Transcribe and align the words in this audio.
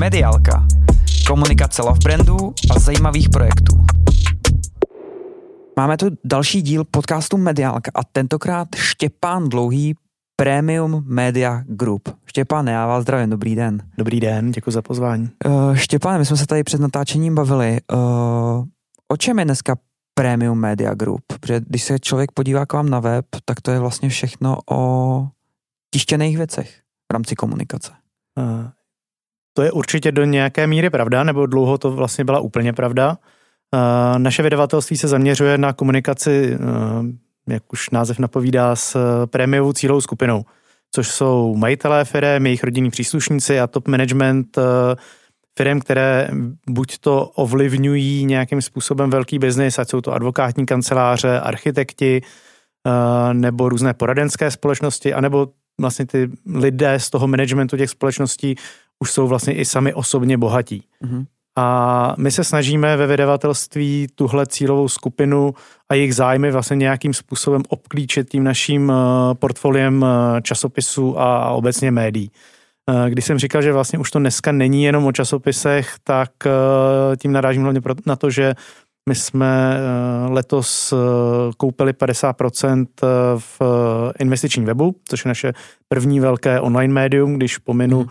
Mediálka. 0.00 0.66
Komunikace 1.26 1.82
love 1.82 1.98
brandů 2.04 2.54
a 2.70 2.78
zajímavých 2.78 3.28
projektů. 3.28 3.76
Máme 5.76 5.96
tu 5.96 6.06
další 6.24 6.62
díl 6.62 6.84
podcastu 6.84 7.36
Mediálka 7.36 7.90
a 7.94 8.04
tentokrát 8.04 8.68
Štěpán 8.76 9.48
Dlouhý, 9.48 9.94
Premium 10.36 11.04
Media 11.06 11.62
Group. 11.66 12.08
Štěpán, 12.26 12.66
já 12.66 12.86
vás 12.86 13.02
zdravím, 13.02 13.30
dobrý 13.30 13.54
den. 13.54 13.82
Dobrý 13.98 14.20
den, 14.20 14.50
děkuji 14.50 14.70
za 14.70 14.82
pozvání. 14.82 15.30
Uh, 15.46 15.74
Štěpán, 15.74 16.18
my 16.18 16.26
jsme 16.26 16.36
se 16.36 16.46
tady 16.46 16.64
před 16.64 16.80
natáčením 16.80 17.34
bavili. 17.34 17.78
Uh, 17.92 17.98
o 19.08 19.16
čem 19.18 19.38
je 19.38 19.44
dneska 19.44 19.76
Premium 20.14 20.58
Media 20.58 20.94
Group? 20.94 21.22
Protože 21.40 21.60
když 21.66 21.82
se 21.82 21.98
člověk 21.98 22.32
podívá 22.32 22.66
k 22.66 22.72
vám 22.72 22.88
na 22.88 23.00
web, 23.00 23.26
tak 23.44 23.60
to 23.60 23.70
je 23.70 23.78
vlastně 23.78 24.08
všechno 24.08 24.58
o 24.70 25.28
tištěných 25.94 26.36
věcech 26.36 26.80
v 27.10 27.12
rámci 27.12 27.34
komunikace. 27.34 27.92
Uh, 28.38 28.68
to 29.56 29.62
je 29.62 29.72
určitě 29.72 30.12
do 30.12 30.24
nějaké 30.24 30.66
míry 30.66 30.90
pravda, 30.90 31.24
nebo 31.24 31.46
dlouho 31.46 31.78
to 31.78 31.90
vlastně 31.90 32.24
byla 32.24 32.40
úplně 32.40 32.72
pravda. 32.72 33.16
Uh, 33.74 34.18
naše 34.18 34.42
vydavatelství 34.42 34.96
se 34.96 35.08
zaměřuje 35.08 35.58
na 35.58 35.72
komunikaci, 35.72 36.56
uh, 36.56 37.06
jak 37.48 37.72
už 37.72 37.90
název 37.90 38.18
napovídá, 38.18 38.76
s 38.76 38.96
prémiovou 39.26 39.72
cílovou 39.72 40.00
skupinou, 40.00 40.44
což 40.94 41.08
jsou 41.08 41.56
majitelé 41.56 42.04
firm, 42.04 42.46
jejich 42.46 42.64
rodinní 42.64 42.90
příslušníci 42.90 43.60
a 43.60 43.66
top 43.66 43.88
management 43.88 44.58
firm, 45.58 45.80
které 45.80 46.28
buď 46.68 46.98
to 46.98 47.24
ovlivňují 47.24 48.24
nějakým 48.24 48.62
způsobem 48.62 49.10
velký 49.10 49.38
biznis, 49.38 49.78
ať 49.78 49.88
jsou 49.88 50.00
to 50.00 50.12
advokátní 50.12 50.66
kanceláře, 50.66 51.40
architekti, 51.40 52.22
nebo 53.32 53.68
různé 53.68 53.94
poradenské 53.94 54.50
společnosti, 54.50 55.14
anebo 55.14 55.48
vlastně 55.80 56.06
ty 56.06 56.30
lidé 56.54 57.00
z 57.00 57.10
toho 57.10 57.26
managementu 57.26 57.76
těch 57.76 57.90
společností 57.90 58.56
už 58.98 59.10
jsou 59.10 59.28
vlastně 59.28 59.54
i 59.54 59.64
sami 59.64 59.94
osobně 59.94 60.38
bohatí. 60.38 60.84
Mm-hmm. 61.04 61.26
A 61.58 62.14
my 62.18 62.30
se 62.30 62.44
snažíme 62.44 62.96
ve 62.96 63.06
vydavatelství 63.06 64.06
tuhle 64.14 64.46
cílovou 64.46 64.88
skupinu 64.88 65.54
a 65.88 65.94
jejich 65.94 66.14
zájmy 66.14 66.50
vlastně 66.50 66.76
nějakým 66.76 67.14
způsobem 67.14 67.62
obklíčit 67.68 68.30
tím 68.30 68.44
naším 68.44 68.92
eh, 68.92 69.34
portfoliem 69.34 70.04
eh, 70.04 70.42
časopisů 70.42 71.20
a 71.20 71.50
obecně 71.50 71.90
médií. 71.90 72.30
Eh, 72.90 73.10
když 73.10 73.24
jsem 73.24 73.38
říkal, 73.38 73.62
že 73.62 73.72
vlastně 73.72 73.98
už 73.98 74.10
to 74.10 74.18
dneska 74.18 74.52
není 74.52 74.84
jenom 74.84 75.06
o 75.06 75.12
časopisech, 75.12 75.94
tak 76.04 76.30
tím 77.16 77.32
narážím 77.32 77.62
hlavně 77.62 77.80
na 78.06 78.16
to, 78.16 78.30
že 78.30 78.54
my 79.08 79.14
jsme 79.14 79.76
letos 80.28 80.94
koupili 81.56 81.92
50% 81.92 82.86
v 83.38 83.60
investičním 84.18 84.64
webu, 84.64 84.96
což 85.08 85.24
je 85.24 85.28
naše 85.28 85.52
první 85.88 86.20
velké 86.20 86.60
online 86.60 86.94
médium, 86.94 87.34
když 87.34 87.58
pominu 87.58 87.98
hmm 87.98 88.08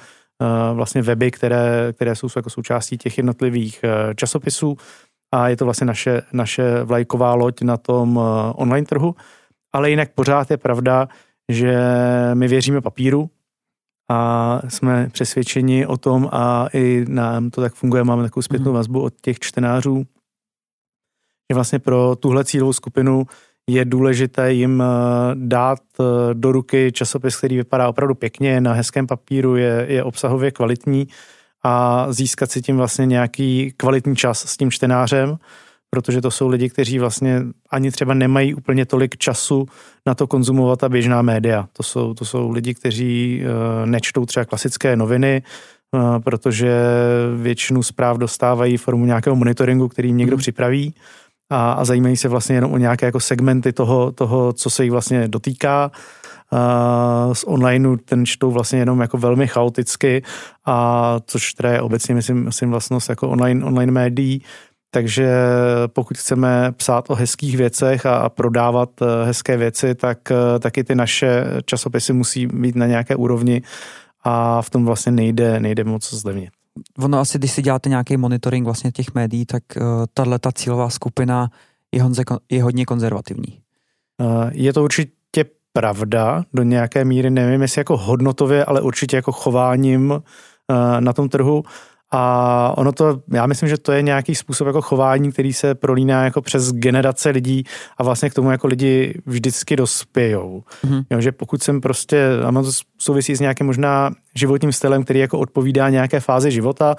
vlastně 0.73 1.01
weby, 1.01 1.31
které, 1.31 1.93
které 1.93 2.15
jsou 2.15 2.27
jako 2.35 2.49
součástí 2.49 2.97
těch 2.97 3.17
jednotlivých 3.17 3.83
eh, 3.83 4.15
časopisů 4.15 4.77
a 5.33 5.49
je 5.49 5.57
to 5.57 5.65
vlastně 5.65 5.87
naše, 5.87 6.21
naše 6.33 6.83
vlajková 6.83 7.33
loď 7.33 7.61
na 7.61 7.77
tom 7.77 8.19
eh, 8.19 8.53
online 8.55 8.85
trhu. 8.85 9.15
Ale 9.73 9.89
jinak 9.89 10.11
pořád 10.15 10.51
je 10.51 10.57
pravda, 10.57 11.07
že 11.51 11.77
my 12.33 12.47
věříme 12.47 12.81
papíru 12.81 13.29
a 14.11 14.61
jsme 14.67 15.09
přesvědčeni 15.09 15.85
o 15.85 15.97
tom 15.97 16.29
a 16.31 16.67
i 16.73 17.05
nám 17.07 17.49
to 17.49 17.61
tak 17.61 17.73
funguje, 17.73 18.03
máme 18.03 18.23
takovou 18.23 18.41
zpětnou 18.41 18.71
mhm. 18.71 18.75
vazbu 18.75 19.01
od 19.01 19.13
těch 19.21 19.39
čtenářů, 19.39 20.03
že 21.51 21.55
vlastně 21.55 21.79
pro 21.79 22.15
tuhle 22.15 22.45
cílovou 22.45 22.73
skupinu 22.73 23.25
je 23.69 23.85
důležité 23.85 24.53
jim 24.53 24.83
eh, 24.83 24.85
dát 25.33 25.79
eh, 25.99 26.33
do 26.33 26.51
ruky 26.51 26.91
časopis, 26.91 27.37
který 27.37 27.57
vypadá 27.57 27.89
opravdu 27.89 28.15
pěkně, 28.15 28.61
na 28.61 28.73
hezkém 28.73 29.07
papíru, 29.07 29.55
je, 29.55 29.85
je 29.89 30.03
obsahově 30.03 30.51
kvalitní 30.51 31.07
a 31.63 32.05
získat 32.13 32.51
si 32.51 32.61
tím 32.61 32.77
vlastně 32.77 33.05
nějaký 33.05 33.73
kvalitní 33.77 34.15
čas 34.15 34.45
s 34.45 34.57
tím 34.57 34.71
čtenářem, 34.71 35.37
protože 35.89 36.21
to 36.21 36.31
jsou 36.31 36.47
lidi, 36.47 36.69
kteří 36.69 36.99
vlastně 36.99 37.41
ani 37.71 37.91
třeba 37.91 38.13
nemají 38.13 38.53
úplně 38.53 38.85
tolik 38.85 39.17
času 39.17 39.65
na 40.05 40.15
to 40.15 40.27
konzumovat 40.27 40.83
a 40.83 40.89
běžná 40.89 41.21
média. 41.21 41.67
To 41.73 41.83
jsou, 41.83 42.13
to 42.13 42.25
jsou 42.25 42.51
lidi, 42.51 42.73
kteří 42.73 43.43
eh, 43.43 43.85
nečtou 43.85 44.25
třeba 44.25 44.45
klasické 44.45 44.95
noviny, 44.95 45.43
protože 46.23 46.81
většinu 47.41 47.83
zpráv 47.83 48.17
dostávají 48.17 48.77
formu 48.77 49.05
nějakého 49.05 49.35
monitoringu, 49.35 49.87
který 49.87 50.09
jim 50.09 50.17
někdo 50.17 50.35
mm. 50.35 50.39
připraví 50.39 50.93
a, 51.49 51.71
a 51.71 51.85
zajímají 51.85 52.17
se 52.17 52.27
vlastně 52.27 52.55
jenom 52.55 52.73
o 52.73 52.77
nějaké 52.77 53.05
jako 53.05 53.19
segmenty 53.19 53.73
toho, 53.73 54.11
toho 54.11 54.53
co 54.53 54.69
se 54.69 54.83
jich 54.83 54.91
vlastně 54.91 55.27
dotýká. 55.27 55.91
Uh, 56.53 57.33
z 57.33 57.43
onlineu 57.43 57.97
ten 57.97 58.25
čtou 58.25 58.51
vlastně 58.51 58.79
jenom 58.79 59.01
jako 59.01 59.17
velmi 59.17 59.47
chaoticky, 59.47 60.23
a 60.65 61.19
což 61.25 61.53
teda 61.53 61.71
je 61.71 61.81
obecně, 61.81 62.15
myslím, 62.15 62.43
myslím 62.45 62.69
vlastnost 62.69 63.09
jako 63.09 63.29
online, 63.29 63.65
online 63.65 63.91
médií, 63.91 64.41
takže 64.91 65.29
pokud 65.87 66.17
chceme 66.17 66.71
psát 66.71 67.09
o 67.09 67.15
hezkých 67.15 67.57
věcech 67.57 68.05
a, 68.05 68.17
a 68.17 68.29
prodávat 68.29 69.01
uh, 69.01 69.07
hezké 69.25 69.57
věci, 69.57 69.95
tak, 69.95 70.17
uh, 70.31 70.59
taky 70.59 70.83
ty 70.83 70.95
naše 70.95 71.45
časopisy 71.65 72.13
musí 72.13 72.47
být 72.47 72.75
na 72.75 72.85
nějaké 72.85 73.15
úrovni. 73.15 73.61
A 74.23 74.61
v 74.61 74.69
tom 74.69 74.85
vlastně 74.85 75.11
nejde, 75.11 75.59
nejde 75.59 75.83
moc 75.83 76.13
zlevnit 76.13 76.49
ono 76.99 77.19
asi, 77.19 77.37
když 77.37 77.51
si 77.51 77.61
děláte 77.61 77.89
nějaký 77.89 78.17
monitoring 78.17 78.65
vlastně 78.65 78.91
těch 78.91 79.13
médií, 79.13 79.45
tak 79.45 79.63
uh, 79.77 79.83
tahle 80.13 80.39
ta 80.39 80.51
cílová 80.51 80.89
skupina 80.89 81.49
je, 81.91 82.03
honze, 82.03 82.23
je 82.51 82.63
hodně 82.63 82.85
konzervativní. 82.85 83.59
Uh, 84.21 84.49
je 84.51 84.73
to 84.73 84.83
určitě 84.83 85.45
pravda 85.73 86.43
do 86.53 86.63
nějaké 86.63 87.05
míry, 87.05 87.29
nevím 87.29 87.61
jestli 87.61 87.79
jako 87.79 87.97
hodnotově, 87.97 88.65
ale 88.65 88.81
určitě 88.81 89.15
jako 89.15 89.31
chováním 89.31 90.11
uh, 90.11 90.19
na 90.99 91.13
tom 91.13 91.29
trhu. 91.29 91.63
A 92.17 92.73
ono 92.77 92.91
to, 92.91 93.19
já 93.33 93.45
myslím, 93.45 93.69
že 93.69 93.77
to 93.77 93.91
je 93.91 94.01
nějaký 94.01 94.35
způsob 94.35 94.67
jako 94.67 94.81
chování, 94.81 95.31
který 95.31 95.53
se 95.53 95.75
prolíná 95.75 96.23
jako 96.23 96.41
přes 96.41 96.71
generace 96.71 97.29
lidí 97.29 97.63
a 97.97 98.03
vlastně 98.03 98.29
k 98.29 98.33
tomu 98.33 98.51
jako 98.51 98.67
lidi 98.67 99.21
vždycky 99.25 99.75
dospějou. 99.75 100.63
Mm-hmm. 100.85 101.05
Jo, 101.09 101.21
že 101.21 101.31
pokud 101.31 101.63
jsem 101.63 101.81
prostě, 101.81 102.27
a 102.45 102.51
to 102.51 102.71
souvisí 102.97 103.35
s 103.35 103.39
nějakým 103.39 103.67
možná 103.67 104.11
životním 104.35 104.71
stylem, 104.71 105.03
který 105.03 105.19
jako 105.19 105.39
odpovídá 105.39 105.89
nějaké 105.89 106.19
fázi 106.19 106.51
života, 106.51 106.95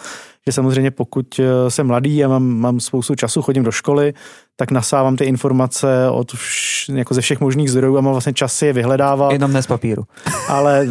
že 0.49 0.53
samozřejmě 0.53 0.91
pokud 0.91 1.41
eh, 1.41 1.71
jsem 1.71 1.87
mladý 1.87 2.25
a 2.25 2.29
mám, 2.29 2.45
mám 2.45 2.81
spoustu 2.81 3.15
času, 3.15 3.43
chodím 3.43 3.63
do 3.63 3.73
školy, 3.73 4.15
tak 4.57 4.71
nasávám 4.71 5.17
ty 5.17 5.25
informace 5.25 6.11
od 6.11 6.33
vš, 6.33 6.89
jako 6.89 7.15
ze 7.15 7.21
všech 7.21 7.41
možných 7.41 7.71
zdrojů 7.71 7.99
a 7.99 8.01
mám 8.01 8.13
vlastně 8.13 8.33
čas 8.33 8.63
je 8.63 8.73
vyhledávat. 8.73 9.33
Jenom 9.33 9.53
ne 9.53 9.63
z 9.63 9.67
papíru. 9.67 10.05
Ale 10.49 10.87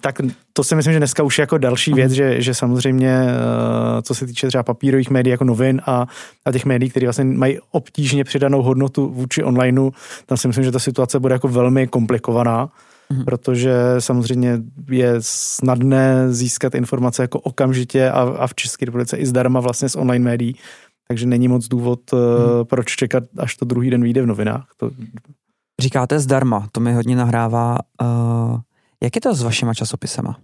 tak 0.00 0.20
to 0.52 0.64
si 0.64 0.74
myslím, 0.74 0.92
že 0.92 0.98
dneska 0.98 1.22
už 1.22 1.38
je 1.38 1.42
jako 1.42 1.58
další 1.58 1.92
věc, 1.92 2.12
že, 2.12 2.42
že 2.42 2.54
samozřejmě, 2.54 3.26
eh, 3.28 4.02
co 4.02 4.14
se 4.14 4.26
týče 4.26 4.48
třeba 4.48 4.62
papírových 4.62 5.10
médií 5.10 5.30
jako 5.30 5.44
novin 5.44 5.80
a, 5.86 6.06
a 6.44 6.52
těch 6.52 6.64
médií, 6.64 6.90
které 6.90 7.06
vlastně 7.06 7.24
mají 7.24 7.58
obtížně 7.70 8.24
přidanou 8.24 8.62
hodnotu 8.62 9.08
vůči 9.08 9.44
onlineu, 9.44 9.90
tam 10.26 10.38
si 10.38 10.48
myslím, 10.48 10.64
že 10.64 10.72
ta 10.72 10.78
situace 10.78 11.20
bude 11.20 11.34
jako 11.34 11.48
velmi 11.48 11.86
komplikovaná 11.86 12.68
mm-hmm. 13.10 13.24
protože 13.24 13.74
samozřejmě 13.98 14.58
je 14.90 15.14
snadné 15.20 16.32
získat 16.32 16.74
informace 16.74 17.22
jako 17.22 17.40
okamžitě 17.40 18.10
a, 18.10 18.20
a 18.20 18.46
v 18.46 18.54
České 18.54 18.84
republice 18.84 19.16
i 19.16 19.26
zdarma 19.26 19.60
vlastně 19.60 19.88
z 19.88 19.96
online 19.96 20.24
médií, 20.24 20.56
takže 21.08 21.26
není 21.26 21.48
moc 21.48 21.68
důvod, 21.68 22.00
mm-hmm. 22.10 22.64
proč 22.64 22.96
čekat, 22.96 23.24
až 23.38 23.56
to 23.56 23.64
druhý 23.64 23.90
den 23.90 24.02
vyjde 24.02 24.22
v 24.22 24.26
novinách. 24.26 24.66
To... 24.76 24.90
Říkáte 25.80 26.18
zdarma, 26.18 26.68
to 26.72 26.80
mi 26.80 26.94
hodně 26.94 27.16
nahrává. 27.16 27.78
Uh, 28.02 28.60
jak 29.02 29.14
je 29.14 29.20
to 29.20 29.34
s 29.34 29.42
vašima 29.42 29.74
časopisema? 29.74 30.36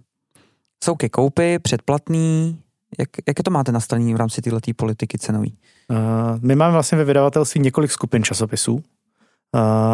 Jsou 0.83 0.95
ke 0.95 1.09
koupy, 1.09 1.59
předplatný, 1.59 2.59
jak, 2.99 3.09
jak 3.27 3.43
to 3.43 3.51
máte 3.51 3.71
nastavený 3.71 4.13
v 4.13 4.17
rámci 4.17 4.41
této 4.41 4.59
politiky 4.75 5.17
cenový? 5.17 5.57
Uh, 5.89 5.97
my 6.41 6.55
máme 6.55 6.73
vlastně 6.73 6.97
ve 6.97 7.03
vydavatelství 7.03 7.61
několik 7.61 7.91
skupin 7.91 8.23
časopisů. 8.23 8.73
Uh, 8.73 8.81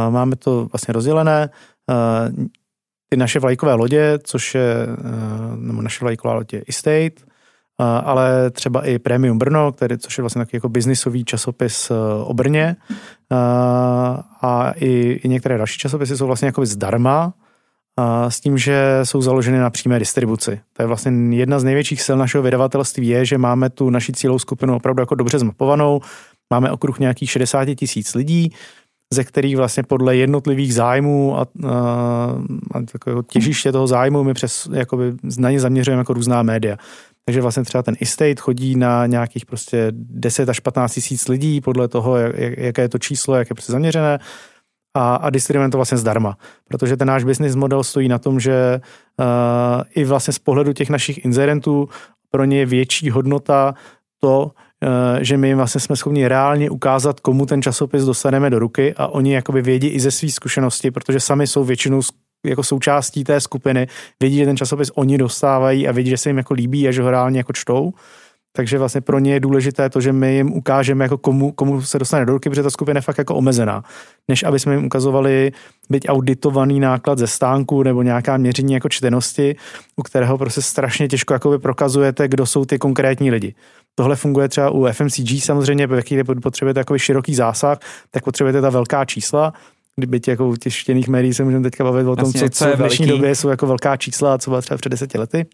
máme 0.10 0.36
to 0.36 0.68
vlastně 0.72 0.92
rozdělené. 0.92 1.50
Uh, 1.90 2.46
ty 3.14 3.18
naše 3.18 3.40
vlajkové 3.40 3.74
lodě, 3.74 4.20
což 4.24 4.56
je, 4.56 4.74
eh, 4.84 5.56
nebo 5.56 5.82
naše 5.82 6.06
vlajková 6.06 6.34
lodě 6.34 6.64
Estate, 6.68 7.22
eh, 7.22 7.84
ale 8.04 8.52
třeba 8.52 8.88
i 8.88 9.00
Premium 9.00 9.38
Brno, 9.38 9.72
který, 9.72 9.98
což 9.98 10.18
je 10.18 10.22
vlastně 10.22 10.42
takový 10.42 10.58
jako 10.58 10.70
biznisový 10.70 11.26
časopis 11.26 11.92
eh, 11.92 11.94
o 12.24 12.34
Brně 12.34 12.76
a 14.42 14.74
i, 14.76 15.20
i 15.24 15.30
některé 15.30 15.58
další 15.58 15.78
časopisy 15.78 16.18
jsou 16.18 16.28
vlastně 16.28 16.46
jako 16.46 16.66
zdarma, 16.66 17.34
s 18.30 18.40
tím, 18.40 18.58
že 18.58 19.00
jsou 19.04 19.22
založeny 19.22 19.60
na 19.60 19.70
přímé 19.70 20.00
distribuci. 20.00 20.62
To 20.74 20.82
je 20.82 20.88
vlastně 20.88 21.38
jedna 21.38 21.60
z 21.60 21.64
největších 21.64 22.02
sil 22.06 22.18
našeho 22.18 22.44
vydavatelství 22.44 23.08
je, 23.08 23.26
že 23.26 23.38
máme 23.38 23.70
tu 23.70 23.90
naši 23.90 24.12
cílovou 24.12 24.40
skupinu 24.40 24.76
opravdu 24.76 25.02
jako 25.02 25.16
dobře 25.16 25.40
zmapovanou, 25.40 26.02
máme 26.50 26.72
okruh 26.72 27.00
nějakých 27.00 27.32
60 27.32 27.66
tisíc 27.76 28.16
lidí, 28.16 28.54
ze 29.14 29.24
kterých 29.24 29.58
vlastně 29.58 29.84
podle 29.84 30.16
jednotlivých 30.16 30.74
zájmů 30.74 31.38
a, 31.38 31.42
a, 31.42 31.46
a 32.72 32.82
takového 32.92 33.24
těžiště 33.24 33.72
toho 33.72 33.88
zájmu 33.88 34.24
my 34.24 34.34
přes, 34.34 34.70
jakoby, 34.74 35.14
na 35.38 35.52
ně 35.52 35.60
zaměřujeme 35.60 36.02
jako 36.02 36.14
různá 36.14 36.44
média. 36.44 36.78
Takže 37.26 37.42
vlastně 37.42 37.64
třeba 37.64 37.84
ten 37.84 37.96
estate 38.02 38.40
chodí 38.40 38.76
na 38.76 39.06
nějakých 39.06 39.46
prostě 39.46 39.88
10 39.92 40.50
až 40.50 40.60
15 40.60 40.94
tisíc 40.94 41.28
lidí 41.28 41.62
podle 41.62 41.88
toho, 41.88 42.18
jak, 42.18 42.58
jaké 42.58 42.82
je 42.82 42.90
to 42.90 43.00
číslo, 43.00 43.36
jak 43.36 43.50
je 43.50 43.54
prostě 43.54 43.72
zaměřené 43.72 44.20
a, 44.94 45.16
a 45.16 45.30
distribuujeme 45.30 45.72
to 45.72 45.78
vlastně 45.78 45.98
zdarma. 45.98 46.38
Protože 46.68 46.98
ten 46.98 47.08
náš 47.08 47.24
business 47.24 47.56
model 47.56 47.84
stojí 47.84 48.08
na 48.08 48.20
tom, 48.20 48.40
že 48.40 48.82
uh, 49.20 49.26
i 49.96 50.04
vlastně 50.04 50.34
z 50.34 50.40
pohledu 50.40 50.74
těch 50.74 50.90
našich 50.90 51.26
inzerentů 51.26 51.90
pro 52.30 52.46
ně 52.46 52.60
je 52.60 52.66
větší 52.66 53.10
hodnota 53.10 53.74
to, 54.20 54.52
že 55.22 55.38
my 55.38 55.56
vlastně 55.56 55.82
jsme 55.82 55.96
schopni 55.96 56.28
reálně 56.28 56.70
ukázat, 56.70 57.20
komu 57.20 57.46
ten 57.46 57.62
časopis 57.62 58.04
dostaneme 58.04 58.50
do 58.50 58.60
ruky 58.60 58.94
a 58.98 59.08
oni 59.08 59.34
jakoby 59.34 59.62
vědí 59.62 59.88
i 59.88 60.00
ze 60.00 60.12
své 60.12 60.30
zkušenosti, 60.30 60.92
protože 60.92 61.20
sami 61.20 61.48
jsou 61.48 61.64
většinou 61.64 62.02
jako 62.46 62.64
součástí 62.64 63.24
té 63.24 63.40
skupiny, 63.40 63.88
vědí, 64.22 64.38
že 64.38 64.46
ten 64.46 64.58
časopis 64.58 64.92
oni 64.96 65.18
dostávají 65.18 65.88
a 65.88 65.92
vědí, 65.92 66.10
že 66.10 66.18
se 66.18 66.30
jim 66.30 66.38
jako 66.38 66.54
líbí 66.54 66.88
a 66.88 66.92
že 66.92 67.02
ho 67.02 67.12
reálně 67.12 67.40
jako 67.40 67.54
čtou. 67.54 67.94
Takže 68.56 68.78
vlastně 68.78 69.02
pro 69.02 69.20
ně 69.20 69.34
je 69.34 69.40
důležité 69.40 69.90
to, 69.90 70.02
že 70.02 70.14
my 70.14 70.36
jim 70.36 70.54
ukážeme, 70.54 71.06
jako 71.06 71.18
komu, 71.18 71.52
komu 71.52 71.82
se 71.82 72.00
dostane 72.00 72.26
do 72.26 72.34
ruky, 72.34 72.50
protože 72.50 72.64
ta 72.64 72.70
skupina 72.70 72.98
je 72.98 73.02
fakt 73.02 73.18
jako 73.18 73.36
omezená. 73.36 73.84
Než 74.28 74.44
aby 74.44 74.60
jsme 74.60 74.74
jim 74.76 74.86
ukazovali 74.86 75.52
byť 75.90 76.06
auditovaný 76.10 76.80
náklad 76.80 77.20
ze 77.20 77.28
stánku 77.28 77.84
nebo 77.84 78.04
nějaká 78.04 78.38
měření 78.38 78.74
jako 78.74 78.90
čtenosti, 78.90 79.56
u 79.96 80.04
kterého 80.04 80.38
prostě 80.38 80.62
strašně 80.62 81.08
těžko 81.08 81.34
jakoby 81.34 81.60
prokazujete, 81.60 82.28
kdo 82.28 82.46
jsou 82.46 82.66
ty 82.66 82.80
konkrétní 82.80 83.32
lidi. 83.32 83.56
Tohle 83.96 84.16
funguje 84.16 84.50
třeba 84.50 84.70
u 84.70 84.88
FMCG 84.92 85.44
samozřejmě, 85.44 85.88
ve 85.88 86.02
chvíli 86.02 86.24
potřebujete 86.24 86.80
takový 86.80 87.00
široký 87.00 87.36
zásah, 87.36 87.78
tak 88.12 88.24
potřebujete 88.24 88.62
ta 88.62 88.70
velká 88.70 89.06
čísla, 89.06 89.54
kdyby 89.96 90.20
tě 90.20 90.32
jako 90.32 90.48
u 90.48 90.56
těch 90.56 90.74
štěných 90.74 91.08
médií 91.08 91.34
se 91.34 91.44
můžeme 91.44 91.64
teďka 91.64 91.84
bavit 91.84 92.08
o 92.08 92.16
tom, 92.16 92.26
Jasně, 92.26 92.50
co, 92.50 92.66
co 92.66 92.74
v 92.74 92.78
dnešní 92.78 93.06
veliký. 93.06 93.20
době 93.20 93.36
jsou 93.36 93.50
jako 93.50 93.68
velká 93.68 93.98
čísla 93.98 94.34
a 94.34 94.38
co 94.38 94.52
byla 94.52 94.62
třeba 94.62 94.78
před 94.78 94.90
deseti 94.90 95.18
lety. 95.18 95.46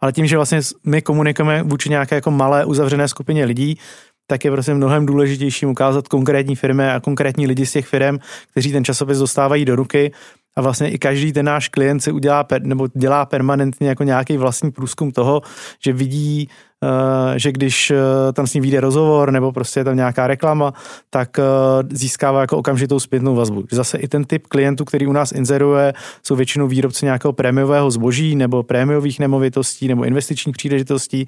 Ale 0.00 0.12
tím, 0.12 0.26
že 0.26 0.36
vlastně 0.36 0.60
my 0.84 1.02
komunikujeme 1.02 1.62
vůči 1.62 1.88
nějaké 1.88 2.14
jako 2.14 2.30
malé 2.30 2.64
uzavřené 2.64 3.08
skupině 3.08 3.44
lidí, 3.44 3.78
tak 4.26 4.44
je 4.44 4.50
prostě 4.50 4.74
mnohem 4.74 5.06
důležitější 5.06 5.66
ukázat 5.66 6.08
konkrétní 6.08 6.56
firmy 6.56 6.90
a 6.90 7.00
konkrétní 7.00 7.46
lidi 7.46 7.66
z 7.66 7.72
těch 7.72 7.86
firm, 7.86 8.18
kteří 8.50 8.72
ten 8.72 8.84
časopis 8.84 9.18
dostávají 9.18 9.64
do 9.64 9.76
ruky 9.76 10.12
a 10.56 10.60
vlastně 10.60 10.90
i 10.90 10.98
každý 10.98 11.32
ten 11.32 11.46
náš 11.46 11.68
klient 11.68 12.00
si 12.00 12.12
udělá 12.12 12.46
nebo 12.62 12.88
dělá 12.94 13.26
permanentně 13.26 13.88
jako 13.88 14.04
nějaký 14.04 14.36
vlastní 14.36 14.70
průzkum 14.70 15.12
toho, 15.12 15.42
že 15.84 15.92
vidí, 15.92 16.48
eh, 16.84 17.38
že 17.38 17.52
když 17.52 17.90
eh, 17.90 17.96
tam 18.32 18.46
s 18.46 18.54
ním 18.54 18.62
vyjde 18.62 18.80
rozhovor 18.80 19.30
nebo 19.30 19.52
prostě 19.52 19.80
je 19.80 19.84
tam 19.84 19.96
nějaká 19.96 20.26
reklama, 20.26 20.72
tak 21.10 21.38
eh, 21.38 21.42
získává 21.90 22.40
jako 22.40 22.56
okamžitou 22.58 23.00
zpětnou 23.00 23.34
vazbu. 23.34 23.64
Zase 23.70 23.98
i 23.98 24.08
ten 24.08 24.24
typ 24.24 24.46
klientů, 24.46 24.84
který 24.84 25.06
u 25.06 25.12
nás 25.12 25.32
inzeruje, 25.32 25.92
jsou 26.22 26.36
většinou 26.36 26.68
výrobci 26.68 27.04
nějakého 27.04 27.32
prémiového 27.32 27.90
zboží 27.90 28.36
nebo 28.36 28.62
prémiových 28.62 29.18
nemovitostí 29.18 29.88
nebo 29.88 30.04
investičních 30.04 30.56
příležitostí 30.56 31.26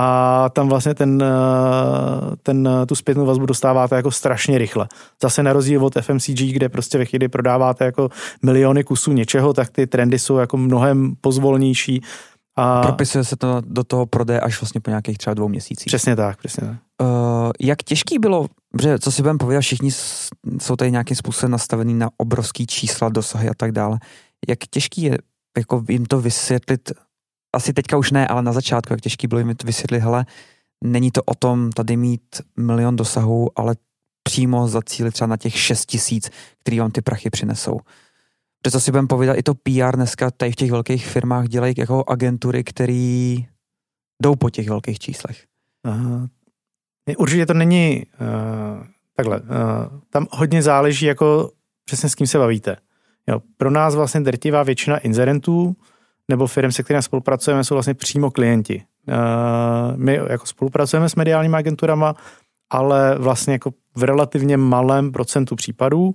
a 0.00 0.48
tam 0.48 0.68
vlastně 0.68 0.94
ten, 0.94 1.22
eh, 1.22 2.36
ten, 2.42 2.68
tu 2.88 2.94
zpětnou 2.94 3.26
vazbu 3.26 3.46
dostáváte 3.46 3.96
jako 3.96 4.10
strašně 4.10 4.58
rychle. 4.58 4.88
Zase 5.22 5.42
na 5.42 5.52
rozdíl 5.52 5.86
od 5.86 5.96
FMCG, 6.00 6.52
kde 6.52 6.68
prostě 6.68 6.98
ve 6.98 7.04
chvíli 7.04 7.28
prodáváte 7.28 7.84
jako 7.84 8.08
miliony 8.42 8.84
kusů 8.84 9.12
něčeho, 9.12 9.52
tak 9.52 9.70
ty 9.70 9.86
trendy 9.86 10.18
jsou 10.18 10.36
jako 10.36 10.56
mnohem 10.56 11.14
pozvolnější. 11.20 12.02
A 12.56 12.82
propisuje 12.82 13.24
se 13.24 13.36
to 13.36 13.62
do 13.66 13.84
toho 13.84 14.06
prodeje 14.06 14.40
až 14.40 14.60
vlastně 14.60 14.80
po 14.80 14.90
nějakých 14.90 15.18
třeba 15.18 15.34
dvou 15.34 15.48
měsících. 15.48 15.86
Přesně 15.86 16.16
tak, 16.16 16.38
přesně 16.38 16.66
tak. 16.66 16.76
Uh, 17.02 17.50
jak 17.60 17.82
těžký 17.82 18.18
bylo, 18.18 18.46
že 18.82 18.98
co 18.98 19.12
si 19.12 19.22
budeme 19.22 19.38
povědět, 19.38 19.60
všichni 19.60 19.90
jsou 20.60 20.76
tady 20.76 20.90
nějakým 20.90 21.16
způsobem 21.16 21.50
nastavený 21.50 21.94
na 21.94 22.08
obrovský 22.16 22.66
čísla, 22.66 23.08
dosahy 23.08 23.48
a 23.48 23.52
tak 23.56 23.72
dále. 23.72 23.98
Jak 24.48 24.58
těžký 24.70 25.02
je 25.02 25.18
jako 25.56 25.84
jim 25.88 26.06
to 26.06 26.20
vysvětlit 26.20 26.92
asi 27.52 27.72
teďka 27.72 27.96
už 27.96 28.10
ne, 28.10 28.28
ale 28.28 28.42
na 28.42 28.52
začátku, 28.52 28.92
jak 28.92 29.00
těžký 29.00 29.26
bylo 29.26 29.44
mi 29.44 29.54
to 29.54 29.66
vysvětlit, 29.66 30.00
hele, 30.00 30.26
není 30.84 31.10
to 31.10 31.22
o 31.22 31.34
tom 31.34 31.72
tady 31.72 31.96
mít 31.96 32.22
milion 32.56 32.96
dosahů, 32.96 33.50
ale 33.56 33.76
přímo 34.22 34.68
zacílit 34.68 35.14
třeba 35.14 35.28
na 35.28 35.36
těch 35.36 35.58
6 35.58 35.86
tisíc, 35.86 36.30
který 36.60 36.78
vám 36.78 36.90
ty 36.90 37.02
prachy 37.02 37.30
přinesou. 37.30 37.80
Protože 38.62 38.72
co 38.72 38.80
si 38.80 38.90
budeme 38.90 39.08
povídat, 39.08 39.38
i 39.38 39.42
to 39.42 39.54
PR 39.54 39.96
dneska 39.96 40.30
tady 40.30 40.52
v 40.52 40.56
těch 40.56 40.70
velkých 40.70 41.06
firmách 41.06 41.48
dělají 41.48 41.74
jako 41.78 42.04
agentury, 42.08 42.64
které 42.64 43.36
jdou 44.22 44.36
po 44.38 44.50
těch 44.50 44.68
velkých 44.68 44.98
číslech. 44.98 45.44
Aha. 45.84 46.28
Určitě 47.18 47.46
to 47.46 47.54
není 47.54 48.02
uh, 48.06 48.86
takhle. 49.16 49.40
Uh, 49.40 49.46
tam 50.10 50.26
hodně 50.30 50.62
záleží 50.62 51.06
jako 51.06 51.50
přesně 51.84 52.08
s 52.08 52.14
kým 52.14 52.26
se 52.26 52.38
bavíte. 52.38 52.76
Jo, 53.26 53.42
pro 53.56 53.70
nás 53.70 53.94
vlastně 53.94 54.20
drtivá 54.20 54.62
většina 54.62 54.98
inzerentů 54.98 55.76
nebo 56.30 56.46
firm, 56.46 56.72
se 56.72 56.82
kterými 56.82 57.02
spolupracujeme, 57.02 57.64
jsou 57.64 57.74
vlastně 57.74 57.94
přímo 57.94 58.30
klienti. 58.30 58.82
Eh, 59.08 59.12
my 59.96 60.20
jako 60.28 60.46
spolupracujeme 60.46 61.08
s 61.08 61.16
mediálními 61.16 61.56
agenturama, 61.56 62.14
ale 62.70 63.14
vlastně 63.18 63.52
jako 63.52 63.70
v 63.96 64.02
relativně 64.02 64.56
malém 64.56 65.12
procentu 65.12 65.56
případů. 65.56 66.14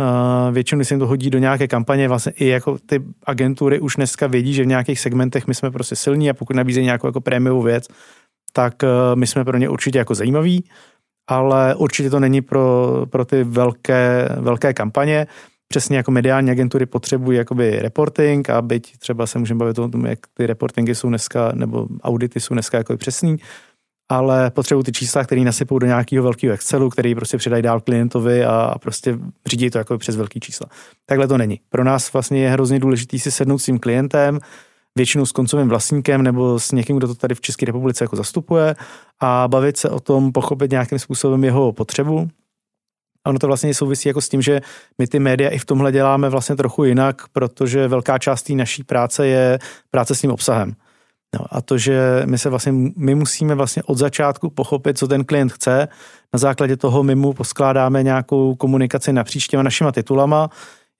Eh, 0.00 0.52
většinou, 0.52 0.84
se 0.84 0.94
jim 0.94 0.98
to 1.00 1.06
hodí 1.06 1.30
do 1.30 1.38
nějaké 1.38 1.68
kampaně, 1.68 2.08
vlastně 2.08 2.32
i 2.32 2.46
jako 2.46 2.78
ty 2.86 3.02
agentury 3.24 3.80
už 3.80 3.96
dneska 3.96 4.26
vědí, 4.26 4.54
že 4.54 4.62
v 4.62 4.66
nějakých 4.66 5.00
segmentech 5.00 5.46
my 5.46 5.54
jsme 5.54 5.70
prostě 5.70 5.96
silní 5.96 6.30
a 6.30 6.34
pokud 6.34 6.56
nabízejí 6.56 6.86
nějakou 6.86 7.06
jako 7.06 7.20
prémiovou 7.20 7.62
věc, 7.62 7.88
tak 8.52 8.84
eh, 8.84 8.88
my 9.14 9.26
jsme 9.26 9.44
pro 9.44 9.56
ně 9.56 9.68
určitě 9.68 9.98
jako 9.98 10.14
zajímaví, 10.14 10.64
ale 11.28 11.74
určitě 11.74 12.10
to 12.10 12.20
není 12.20 12.42
pro, 12.42 12.96
pro 13.10 13.24
ty 13.24 13.44
velké, 13.44 14.28
velké 14.40 14.74
kampaně 14.74 15.26
přesně 15.72 15.96
jako 15.96 16.10
mediální 16.10 16.50
agentury 16.50 16.86
potřebují 16.86 17.38
jakoby 17.38 17.78
reporting 17.78 18.50
a 18.50 18.62
byť 18.62 18.98
třeba 18.98 19.26
se 19.26 19.38
můžeme 19.38 19.58
bavit 19.58 19.78
o 19.78 19.88
tom, 19.88 20.06
jak 20.06 20.18
ty 20.34 20.46
reportingy 20.46 20.94
jsou 20.94 21.08
dneska, 21.08 21.52
nebo 21.54 21.86
audity 22.02 22.40
jsou 22.40 22.54
dneska 22.54 22.78
jako 22.78 22.96
přesný, 22.96 23.36
ale 24.08 24.50
potřebují 24.50 24.84
ty 24.84 24.92
čísla, 24.92 25.24
které 25.24 25.40
nasypou 25.40 25.78
do 25.78 25.86
nějakého 25.86 26.24
velkého 26.24 26.54
Excelu, 26.54 26.90
který 26.90 27.14
prostě 27.14 27.36
předají 27.36 27.62
dál 27.62 27.80
klientovi 27.80 28.44
a 28.44 28.74
prostě 28.80 29.18
řídí 29.46 29.70
to 29.70 29.78
jako 29.78 29.98
přes 29.98 30.16
velký 30.16 30.40
čísla. 30.40 30.66
Takhle 31.06 31.28
to 31.28 31.38
není. 31.38 31.60
Pro 31.68 31.84
nás 31.84 32.12
vlastně 32.12 32.42
je 32.42 32.50
hrozně 32.50 32.78
důležitý 32.78 33.18
si 33.18 33.30
sednout 33.30 33.58
s 33.58 33.64
tím 33.64 33.78
klientem, 33.78 34.38
většinou 34.96 35.26
s 35.26 35.32
koncovým 35.32 35.68
vlastníkem 35.68 36.22
nebo 36.22 36.58
s 36.58 36.72
někým, 36.72 36.96
kdo 36.96 37.06
to 37.06 37.14
tady 37.14 37.34
v 37.34 37.40
České 37.40 37.66
republice 37.66 38.04
jako 38.04 38.16
zastupuje 38.16 38.76
a 39.20 39.48
bavit 39.48 39.76
se 39.76 39.88
o 39.88 40.00
tom, 40.00 40.32
pochopit 40.32 40.70
nějakým 40.70 40.98
způsobem 40.98 41.44
jeho 41.44 41.72
potřebu, 41.72 42.28
a 43.24 43.30
ono 43.30 43.38
to 43.38 43.46
vlastně 43.46 43.74
souvisí 43.74 44.08
jako 44.08 44.20
s 44.20 44.28
tím, 44.28 44.42
že 44.42 44.60
my 44.98 45.06
ty 45.06 45.18
média 45.18 45.50
i 45.50 45.58
v 45.58 45.64
tomhle 45.64 45.92
děláme 45.92 46.28
vlastně 46.28 46.56
trochu 46.56 46.84
jinak, 46.84 47.22
protože 47.32 47.88
velká 47.88 48.18
část 48.18 48.42
té 48.42 48.52
naší 48.52 48.84
práce 48.84 49.26
je 49.26 49.58
práce 49.90 50.14
s 50.14 50.20
tím 50.20 50.30
obsahem. 50.30 50.74
No, 51.34 51.46
a 51.50 51.60
to, 51.60 51.78
že 51.78 52.22
my 52.24 52.38
se 52.38 52.50
vlastně, 52.50 52.72
my 52.96 53.14
musíme 53.14 53.54
vlastně 53.54 53.82
od 53.82 53.98
začátku 53.98 54.50
pochopit, 54.50 54.98
co 54.98 55.08
ten 55.08 55.24
klient 55.24 55.52
chce. 55.52 55.88
Na 56.32 56.38
základě 56.38 56.76
toho 56.76 57.02
my 57.02 57.14
mu 57.14 57.32
poskládáme 57.32 58.02
nějakou 58.02 58.54
komunikaci 58.54 59.12
napříč 59.12 59.46
těma 59.46 59.62
našima 59.62 59.92
titulama. 59.92 60.50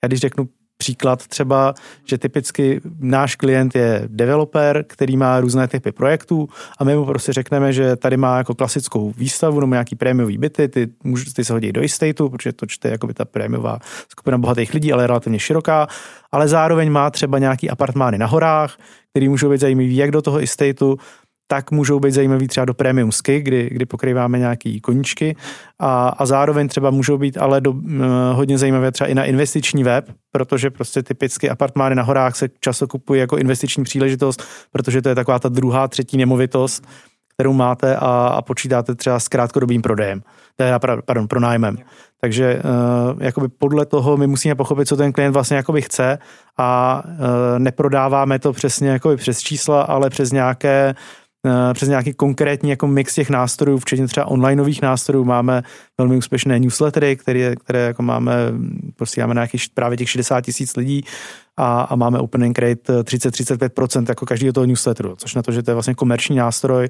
Já 0.05 0.07
když 0.07 0.21
řeknu 0.21 0.49
příklad 0.81 1.27
třeba, 1.27 1.75
že 2.05 2.19
typicky 2.19 2.81
náš 3.01 3.37
klient 3.37 3.75
je 3.75 4.03
developer, 4.07 4.85
který 4.89 5.17
má 5.17 5.41
různé 5.41 5.69
typy 5.69 5.93
projektů 5.93 6.49
a 6.79 6.85
my 6.85 6.97
mu 6.97 7.05
prostě 7.05 7.33
řekneme, 7.33 7.73
že 7.73 7.97
tady 7.97 8.17
má 8.17 8.39
jako 8.39 8.55
klasickou 8.55 9.13
výstavu 9.17 9.61
nebo 9.61 9.75
nějaký 9.75 9.97
prémiový 9.97 10.39
byty, 10.39 10.69
ty, 10.69 10.89
ty 11.37 11.45
se 11.45 11.53
hodí 11.53 11.73
do 11.73 11.83
estateu, 11.83 12.29
protože 12.29 12.53
to 12.53 12.67
čte 12.67 12.89
jako 12.89 13.07
by 13.07 13.15
ta 13.15 13.25
prémiová 13.25 13.79
skupina 14.09 14.39
bohatých 14.39 14.75
lidí, 14.75 14.93
ale 14.93 15.07
relativně 15.07 15.39
široká, 15.39 15.87
ale 16.33 16.49
zároveň 16.49 16.91
má 16.91 17.11
třeba 17.11 17.39
nějaký 17.39 17.71
apartmány 17.71 18.19
na 18.19 18.27
horách, 18.27 18.77
který 19.11 19.29
můžou 19.29 19.51
být 19.51 19.61
zajímavý 19.61 19.97
jak 19.97 20.11
do 20.11 20.23
toho 20.23 20.39
estateu, 20.39 20.97
tak 21.51 21.71
můžou 21.71 22.01
být 22.01 22.11
zajímavý 22.11 22.49
třeba 22.49 22.65
do 22.65 22.75
premium 22.75 23.13
ski, 23.13 23.41
kdy, 23.41 23.69
kdy 23.73 23.87
pokrýváme 23.87 24.39
nějaký 24.39 24.81
koníčky 24.81 25.37
a, 25.79 26.09
a 26.09 26.27
zároveň 26.27 26.69
třeba 26.69 26.91
můžou 26.91 27.19
být 27.19 27.39
ale 27.39 27.61
do, 27.61 27.71
uh, 27.71 27.83
hodně 28.33 28.59
zajímavé 28.59 28.93
třeba 28.93 29.09
i 29.09 29.15
na 29.15 29.25
investiční 29.25 29.85
web, 29.85 30.05
protože 30.33 30.71
prostě 30.71 31.03
typicky 31.03 31.51
apartmány 31.51 31.95
na 31.95 32.03
horách 32.03 32.37
se 32.37 32.49
často 32.61 32.89
kupují 32.89 33.21
jako 33.21 33.37
investiční 33.37 33.85
příležitost, 33.85 34.43
protože 34.73 35.03
to 35.03 35.09
je 35.09 35.15
taková 35.15 35.39
ta 35.39 35.49
druhá, 35.49 35.89
třetí 35.89 36.17
nemovitost, 36.17 36.87
kterou 37.35 37.53
máte 37.53 37.97
a, 37.97 38.27
a 38.27 38.43
počítáte 38.43 38.95
třeba 38.95 39.21
s 39.21 39.29
krátkodobým 39.29 39.83
prodejem, 39.83 40.23
teda, 40.57 40.79
pardon, 40.79 41.29
pronájmem. 41.29 41.77
Takže 42.21 42.63
uh, 42.65 43.23
jakoby 43.23 43.49
podle 43.49 43.87
toho 43.87 44.17
my 44.17 44.27
musíme 44.27 44.55
pochopit, 44.55 44.89
co 44.89 44.97
ten 44.97 45.13
klient 45.13 45.33
vlastně 45.33 45.57
jakoby 45.57 45.83
chce 45.83 46.19
a 46.59 47.03
uh, 47.05 47.59
neprodáváme 47.59 48.39
to 48.39 48.53
přesně 48.53 48.89
jakoby 48.89 49.17
přes 49.17 49.41
čísla, 49.41 49.83
ale 49.83 50.11
přes 50.11 50.33
nějaké 50.33 50.95
Eh, 50.95 51.30
přes 51.73 51.89
nějaký 51.89 52.13
konkrétní 52.13 52.71
jako 52.71 52.87
mix 52.87 53.15
těch 53.15 53.31
nástrojů, 53.31 53.79
včetně 53.79 54.07
třeba 54.07 54.27
onlineových 54.27 54.83
nástrojů, 54.83 55.25
máme 55.25 55.63
velmi 55.99 56.17
úspěšné 56.17 56.59
newslettery, 56.59 57.17
které, 57.17 57.57
které 57.57 57.79
jako 57.79 58.03
máme, 58.03 58.33
prostě 58.97 59.21
máme 59.21 59.35
nějakých 59.35 59.65
právě 59.75 59.97
těch 59.97 60.11
60 60.11 60.41
tisíc 60.41 60.77
lidí 60.77 61.05
a, 61.57 61.83
a 61.83 61.97
máme 61.97 62.19
opening 62.19 62.59
rate 62.59 63.03
30-35% 63.03 64.05
jako 64.09 64.27
každého 64.27 64.53
toho 64.53 64.67
newsletteru, 64.67 65.17
což 65.17 65.35
na 65.35 65.43
to, 65.43 65.53
že 65.53 65.63
to 65.63 65.71
je 65.71 65.75
vlastně 65.75 65.95
komerční 65.95 66.37
nástroj, 66.37 66.89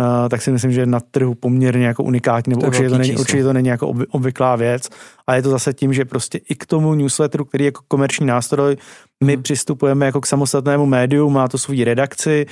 Uh, 0.00 0.28
tak 0.28 0.42
si 0.42 0.52
myslím, 0.52 0.72
že 0.72 0.80
je 0.80 0.86
na 0.86 1.00
trhu 1.00 1.34
poměrně 1.34 1.86
jako 1.86 2.02
unikátní, 2.02 2.50
nebo 2.50 2.60
to 2.60 2.66
určitě, 2.66 2.88
to 2.88 2.98
není, 2.98 3.16
určitě 3.16 3.42
to 3.42 3.52
není 3.52 3.68
jako 3.68 3.94
obvyklá 4.10 4.56
věc. 4.56 4.88
A 5.26 5.34
je 5.34 5.42
to 5.42 5.50
zase 5.50 5.72
tím, 5.72 5.92
že 5.92 6.04
prostě 6.04 6.38
i 6.48 6.54
k 6.54 6.66
tomu 6.66 6.94
newsletteru, 6.94 7.44
který 7.44 7.64
je 7.64 7.68
jako 7.68 7.82
komerční 7.88 8.26
nástroj, 8.26 8.76
my 9.24 9.34
hmm. 9.34 9.42
přistupujeme 9.42 10.06
jako 10.06 10.20
k 10.20 10.26
samostatnému 10.26 10.86
médiu, 10.86 11.30
má 11.30 11.48
to 11.48 11.58
svou 11.58 11.84
redakci, 11.84 12.46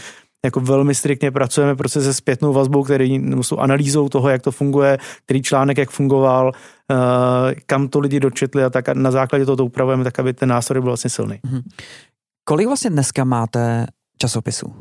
jako 0.45 0.61
velmi 0.61 0.95
striktně 0.95 1.31
pracujeme 1.31 1.77
prostě 1.77 2.01
se 2.01 2.15
zpětnou 2.15 2.53
vazbou, 2.53 2.85
který, 2.85 3.19
nebo 3.19 3.43
s 3.43 3.49
tou 3.49 3.59
analýzou 3.59 4.09
toho, 4.09 4.29
jak 4.29 4.43
to 4.43 4.53
funguje, 4.53 4.99
který 5.25 5.43
článek 5.43 5.79
jak 5.79 5.91
fungoval, 5.91 6.53
uh, 6.91 6.97
kam 7.67 7.89
to 7.89 7.99
lidi 7.99 8.21
dočetli 8.21 8.65
a 8.65 8.71
tak 8.71 8.89
a 8.89 8.95
na 8.95 9.11
základě 9.11 9.45
toho 9.45 9.57
to 9.57 9.65
upravujeme 9.65 10.05
tak, 10.05 10.19
aby 10.19 10.33
ten 10.33 10.49
nástroj 10.49 10.81
byl 10.81 10.91
vlastně 10.91 11.11
silný. 11.11 11.41
Mm-hmm. 11.47 11.63
Kolik 12.45 12.67
vlastně 12.67 12.91
dneska 12.91 13.25
máte 13.25 13.87
časopisů? 14.19 14.75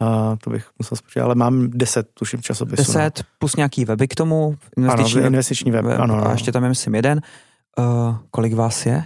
A 0.00 0.36
to 0.44 0.50
bych 0.50 0.66
musel 0.78 0.96
spočítat, 0.96 1.24
ale 1.24 1.34
mám 1.34 1.70
10, 1.70 2.06
tuším, 2.14 2.42
časopisů. 2.42 2.92
10 2.92 3.18
no. 3.18 3.24
plus 3.38 3.56
nějaký 3.56 3.84
weby 3.84 4.08
k 4.08 4.14
tomu. 4.14 4.56
Investiční, 4.76 5.20
ano, 5.20 5.26
investiční 5.26 5.70
web. 5.70 5.84
web. 5.84 6.00
Ano, 6.00 6.14
ano. 6.14 6.28
A 6.28 6.32
ještě 6.32 6.52
tam 6.52 6.62
je, 6.62 6.68
myslím, 6.68 6.94
jeden. 6.94 7.20
Uh, 7.78 8.16
kolik 8.30 8.54
vás 8.54 8.86
je? 8.86 9.04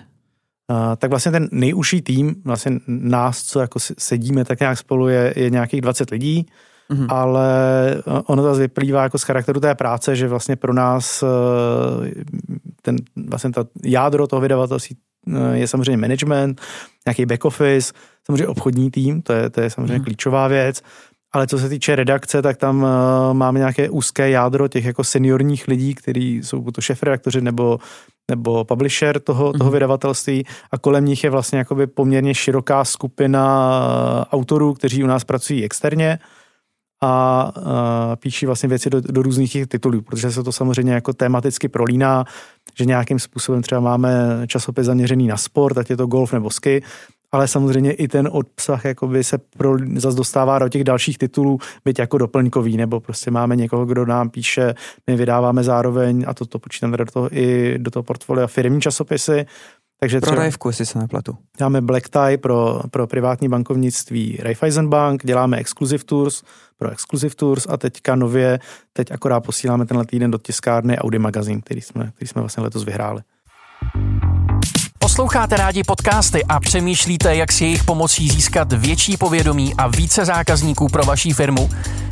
Tak 0.97 1.11
vlastně 1.11 1.33
ten 1.33 1.49
nejužší 1.53 2.03
tým, 2.03 2.35
vlastně 2.45 2.81
nás, 2.87 3.43
co 3.43 3.61
jako 3.61 3.79
sedíme 3.99 4.45
tak 4.45 4.61
nějak 4.61 4.79
spolu, 4.79 5.09
je, 5.09 5.35
je 5.37 5.51
nějakých 5.51 5.81
20 5.81 6.11
lidí, 6.11 6.47
mm-hmm. 6.91 7.07
ale 7.09 7.49
ono 8.27 8.43
zase 8.43 8.61
vyplývá 8.61 9.03
jako 9.03 9.19
z 9.19 9.23
charakteru 9.23 9.61
té 9.61 9.75
práce, 9.75 10.17
že 10.17 10.29
vlastně 10.29 10.57
pro 10.57 10.73
nás 10.73 11.25
ten, 12.83 12.97
vlastně 13.29 13.51
ta 13.51 13.65
jádro 13.85 14.27
toho 14.27 14.41
vydavatelství 14.41 14.97
je 15.53 15.69
samozřejmě 15.69 15.97
management, 15.97 16.61
nějaký 17.07 17.27
back 17.27 17.45
office, 17.45 17.93
samozřejmě 18.27 18.47
obchodní 18.47 18.91
tým, 18.91 19.23
to 19.23 19.33
je, 19.33 19.51
to 19.51 19.61
je 19.61 19.71
samozřejmě 19.71 19.99
mm. 19.99 20.05
klíčová 20.05 20.49
věc, 20.49 20.83
ale 21.33 21.47
co 21.47 21.59
se 21.59 21.69
týče 21.69 21.97
redakce, 21.97 22.43
tak 22.43 22.57
tam 22.57 22.83
uh, 22.83 22.89
máme 23.33 23.59
nějaké 23.59 23.91
úzké 23.91 24.31
jádro 24.31 24.69
těch 24.69 24.85
jako 24.85 25.05
seniorních 25.05 25.69
lidí, 25.69 25.95
kteří 25.95 26.37
jsou 26.37 26.71
to 26.71 26.81
šéf-redaktoři 26.81 27.41
nebo, 27.41 27.79
nebo 28.31 28.65
publisher 28.65 29.21
toho, 29.21 29.53
toho 29.53 29.71
vydavatelství. 29.71 30.47
A 30.71 30.79
kolem 30.79 31.05
nich 31.05 31.25
je 31.25 31.31
vlastně 31.31 31.59
jakoby 31.59 31.87
poměrně 31.87 32.35
široká 32.35 32.85
skupina 32.85 33.69
uh, 33.81 34.25
autorů, 34.39 34.75
kteří 34.75 35.05
u 35.05 35.07
nás 35.07 35.25
pracují 35.25 35.65
externě 35.65 36.19
a 37.03 37.53
uh, 37.57 37.63
píší 38.17 38.47
vlastně 38.47 38.69
věci 38.69 38.91
do, 38.91 39.01
do 39.01 39.23
různých 39.23 39.53
těch 39.53 39.67
titulů, 39.67 40.03
protože 40.03 40.33
se 40.33 40.43
to 40.43 40.53
samozřejmě 40.53 40.93
jako 40.93 41.13
tematicky 41.13 41.69
prolíná, 41.69 42.25
že 42.79 42.85
nějakým 42.85 43.19
způsobem 43.19 43.63
třeba 43.63 43.81
máme 43.81 44.43
časopis 44.47 44.87
zaměřený 44.87 45.27
na 45.27 45.37
sport, 45.37 45.79
ať 45.79 45.91
je 45.91 45.97
to 45.97 46.07
golf 46.07 46.33
nebo 46.33 46.51
ski, 46.51 46.83
ale 47.33 47.49
samozřejmě 47.49 47.93
i 47.93 48.09
ten 48.09 48.29
obsah 48.33 48.85
jakoby 48.85 49.25
se 49.25 49.39
pro, 49.39 49.77
zase 49.97 50.17
dostává 50.17 50.59
do 50.59 50.69
těch 50.69 50.85
dalších 50.85 51.19
titulů, 51.19 51.59
byť 51.85 51.99
jako 51.99 52.19
doplňkový, 52.19 52.77
nebo 52.77 53.01
prostě 53.01 53.31
máme 53.31 53.57
někoho, 53.57 53.87
kdo 53.87 54.07
nám 54.07 54.31
píše, 54.31 54.75
my 55.07 55.17
vydáváme 55.17 55.65
zároveň, 55.65 56.25
a 56.27 56.35
to, 56.35 56.47
to 56.47 56.59
počítám 56.59 56.93
do 56.93 57.05
toho 57.05 57.29
i 57.39 57.75
do 57.79 57.91
toho 57.91 58.03
portfolia 58.03 58.47
firmní 58.47 58.81
časopisy, 58.81 59.47
takže 60.01 60.21
pro 60.21 60.35
Rajvku, 60.37 60.69
jestli 60.69 60.87
se 60.87 60.99
nepletu. 60.99 61.37
Dáme 61.59 61.81
Black 61.81 62.09
Tie 62.09 62.39
pro, 62.39 62.81
pro 62.91 63.07
privátní 63.07 63.49
bankovnictví 63.49 64.39
Raiffeisen 64.43 64.89
Bank, 64.89 65.27
děláme 65.27 65.57
Exclusive 65.57 66.05
Tours 66.05 66.43
pro 66.77 66.91
Exclusive 66.91 67.35
Tours 67.35 67.67
a 67.71 67.77
teďka 67.77 68.17
nově, 68.17 68.59
teď 68.93 69.13
akorát 69.13 69.41
posíláme 69.41 69.87
tenhle 69.87 70.07
týden 70.07 70.31
do 70.31 70.39
tiskárny 70.39 70.99
Audi 70.99 71.19
Magazine, 71.19 71.61
který 71.61 71.81
jsme, 71.81 72.13
který 72.15 72.29
jsme 72.29 72.41
vlastně 72.41 72.63
letos 72.63 72.85
vyhráli. 72.85 73.23
Posloucháte 75.21 75.57
rádi 75.57 75.85
podcasty 75.85 76.45
a 76.45 76.61
přemýšlíte, 76.61 77.37
jak 77.37 77.53
si 77.53 77.65
jejich 77.65 77.85
pomocí 77.85 78.29
získat 78.29 78.73
větší 78.73 79.17
povědomí 79.17 79.75
a 79.75 79.87
více 79.87 80.25
zákazníků 80.25 80.89
pro 80.89 81.05
vaší 81.05 81.33
firmu? 81.33 81.71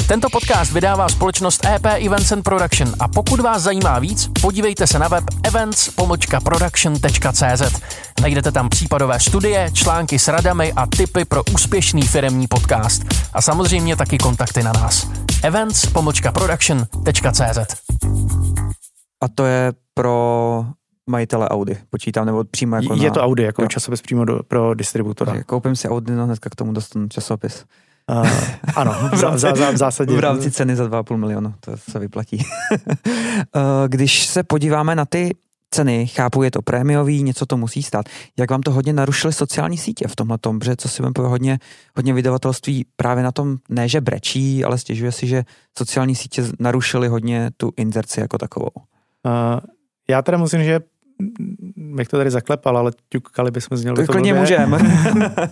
Tento 0.09 0.31
podcast 0.31 0.73
vydává 0.73 1.09
společnost 1.09 1.67
EP 1.67 1.87
Events 1.87 2.33
and 2.33 2.43
Production 2.43 2.95
a 2.99 3.09
pokud 3.09 3.41
vás 3.41 3.62
zajímá 3.62 3.99
víc, 3.99 4.31
podívejte 4.41 4.87
se 4.87 4.99
na 4.99 5.09
web 5.09 5.25
events.production.cz. 5.43 7.81
Najdete 8.21 8.53
tam 8.53 8.69
případové 8.69 9.21
studie, 9.21 9.71
články 9.73 10.19
s 10.19 10.29
radami 10.29 10.73
a 10.73 10.87
tipy 10.97 11.25
pro 11.25 11.43
úspěšný 11.55 12.03
firemní 12.03 12.47
podcast. 12.47 13.03
A 13.33 13.43
samozřejmě 13.43 13.97
taky 13.97 14.19
kontakty 14.19 14.62
na 14.62 14.73
nás. 14.73 15.07
events.production.cz 15.43 17.59
A 19.23 19.29
to 19.35 19.45
je 19.45 19.73
pro 19.95 20.65
majitele 21.09 21.49
Audi, 21.49 21.79
počítám, 21.91 22.27
nebo 22.27 22.45
přímo 22.45 22.77
jako 22.77 22.95
Je 22.95 23.09
na, 23.09 23.15
to 23.15 23.23
Audi, 23.23 23.43
jako 23.43 23.62
jo. 23.62 23.69
časopis 23.69 24.03
přímo 24.03 24.25
do, 24.25 24.41
pro 24.49 24.75
distributora. 24.75 25.33
Takže 25.33 25.45
koupím 25.45 25.77
si 25.77 25.88
Audi, 25.88 26.12
no 26.12 26.25
hnedka 26.25 26.50
k 26.50 26.55
tomu 26.55 26.73
dostanu 26.73 27.09
časopis. 27.09 27.65
Uh, 28.11 28.29
ano, 28.77 28.93
v, 29.12 29.23
rámci, 29.23 29.38
za, 29.38 29.55
za, 29.55 29.71
v 29.71 29.77
zásadě. 29.77 30.17
V 30.17 30.21
rámci 30.21 30.50
ceny 30.50 30.77
za 30.77 30.87
2,5 30.87 31.17
milionu, 31.17 31.55
to 31.61 31.77
se 31.77 31.99
vyplatí. 31.99 32.37
uh, 32.37 33.62
když 33.88 34.27
se 34.27 34.43
podíváme 34.43 34.95
na 34.95 35.05
ty 35.05 35.31
ceny, 35.71 36.07
chápu, 36.07 36.43
je 36.43 36.50
to 36.50 36.62
prémiový, 36.62 37.23
něco 37.23 37.47
to 37.47 37.57
musí 37.57 37.83
stát. 37.83 38.07
Jak 38.38 38.50
vám 38.50 38.61
to 38.61 38.73
hodně 38.73 38.93
narušily 38.93 39.33
sociální 39.33 39.77
sítě 39.77 40.09
v 40.09 40.17
tomhle 40.17 40.38
tom, 40.38 40.59
protože 40.59 40.77
co 40.77 40.88
si 40.88 41.03
vám 41.03 41.12
hodně, 41.17 41.59
hodně 41.97 42.15
vydavatelství 42.15 42.87
právě 42.97 43.25
na 43.25 43.33
tom, 43.33 43.57
ne 43.69 43.88
že 43.88 44.00
brečí, 44.00 44.65
ale 44.65 44.79
stěžuje 44.79 45.12
si, 45.12 45.27
že 45.27 45.45
sociální 45.79 46.15
sítě 46.15 46.45
narušily 46.61 47.09
hodně 47.09 47.50
tu 47.57 47.73
inzerci 47.77 48.21
jako 48.21 48.38
takovou. 48.38 48.71
Uh, 48.77 49.61
já 50.09 50.23
teda 50.23 50.38
musím, 50.38 50.65
že 50.65 50.81
bych 51.77 52.09
to 52.09 52.17
tady 52.17 52.31
zaklepal, 52.31 52.79
ale 52.79 52.93
ťukali 53.09 53.51
bychom 53.51 53.79
z 53.79 53.85
něho. 53.85 53.97
To 53.97 54.07
klidně 54.07 54.35
můžeme. 54.35 54.79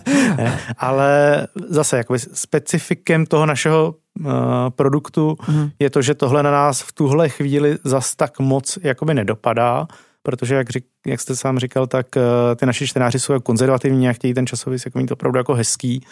ale 0.77 1.47
zase 1.69 1.97
jakoby 1.97 2.19
specifikem 2.19 3.25
toho 3.25 3.45
našeho 3.45 3.95
uh, 4.19 4.31
produktu 4.69 5.37
mm. 5.47 5.69
je 5.79 5.89
to, 5.89 6.01
že 6.01 6.13
tohle 6.13 6.43
na 6.43 6.51
nás 6.51 6.81
v 6.81 6.91
tuhle 6.91 7.29
chvíli 7.29 7.77
zas 7.83 8.15
tak 8.15 8.39
moc 8.39 8.77
jakoby 8.83 9.13
nedopadá, 9.13 9.87
protože 10.23 10.55
jak, 10.55 10.69
řík, 10.69 10.85
jak 11.07 11.19
jste 11.21 11.35
sám 11.35 11.59
říkal, 11.59 11.87
tak 11.87 12.07
uh, 12.15 12.21
ty 12.55 12.65
naši 12.65 12.87
čtenáři 12.87 13.19
jsou 13.19 13.39
konzervativní 13.39 14.09
a 14.09 14.13
chtějí 14.13 14.33
ten 14.33 14.47
časový 14.47 14.77
jako 14.85 14.99
mít 14.99 15.11
opravdu 15.11 15.37
jako 15.37 15.53
hezký 15.53 16.05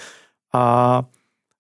a 0.54 1.04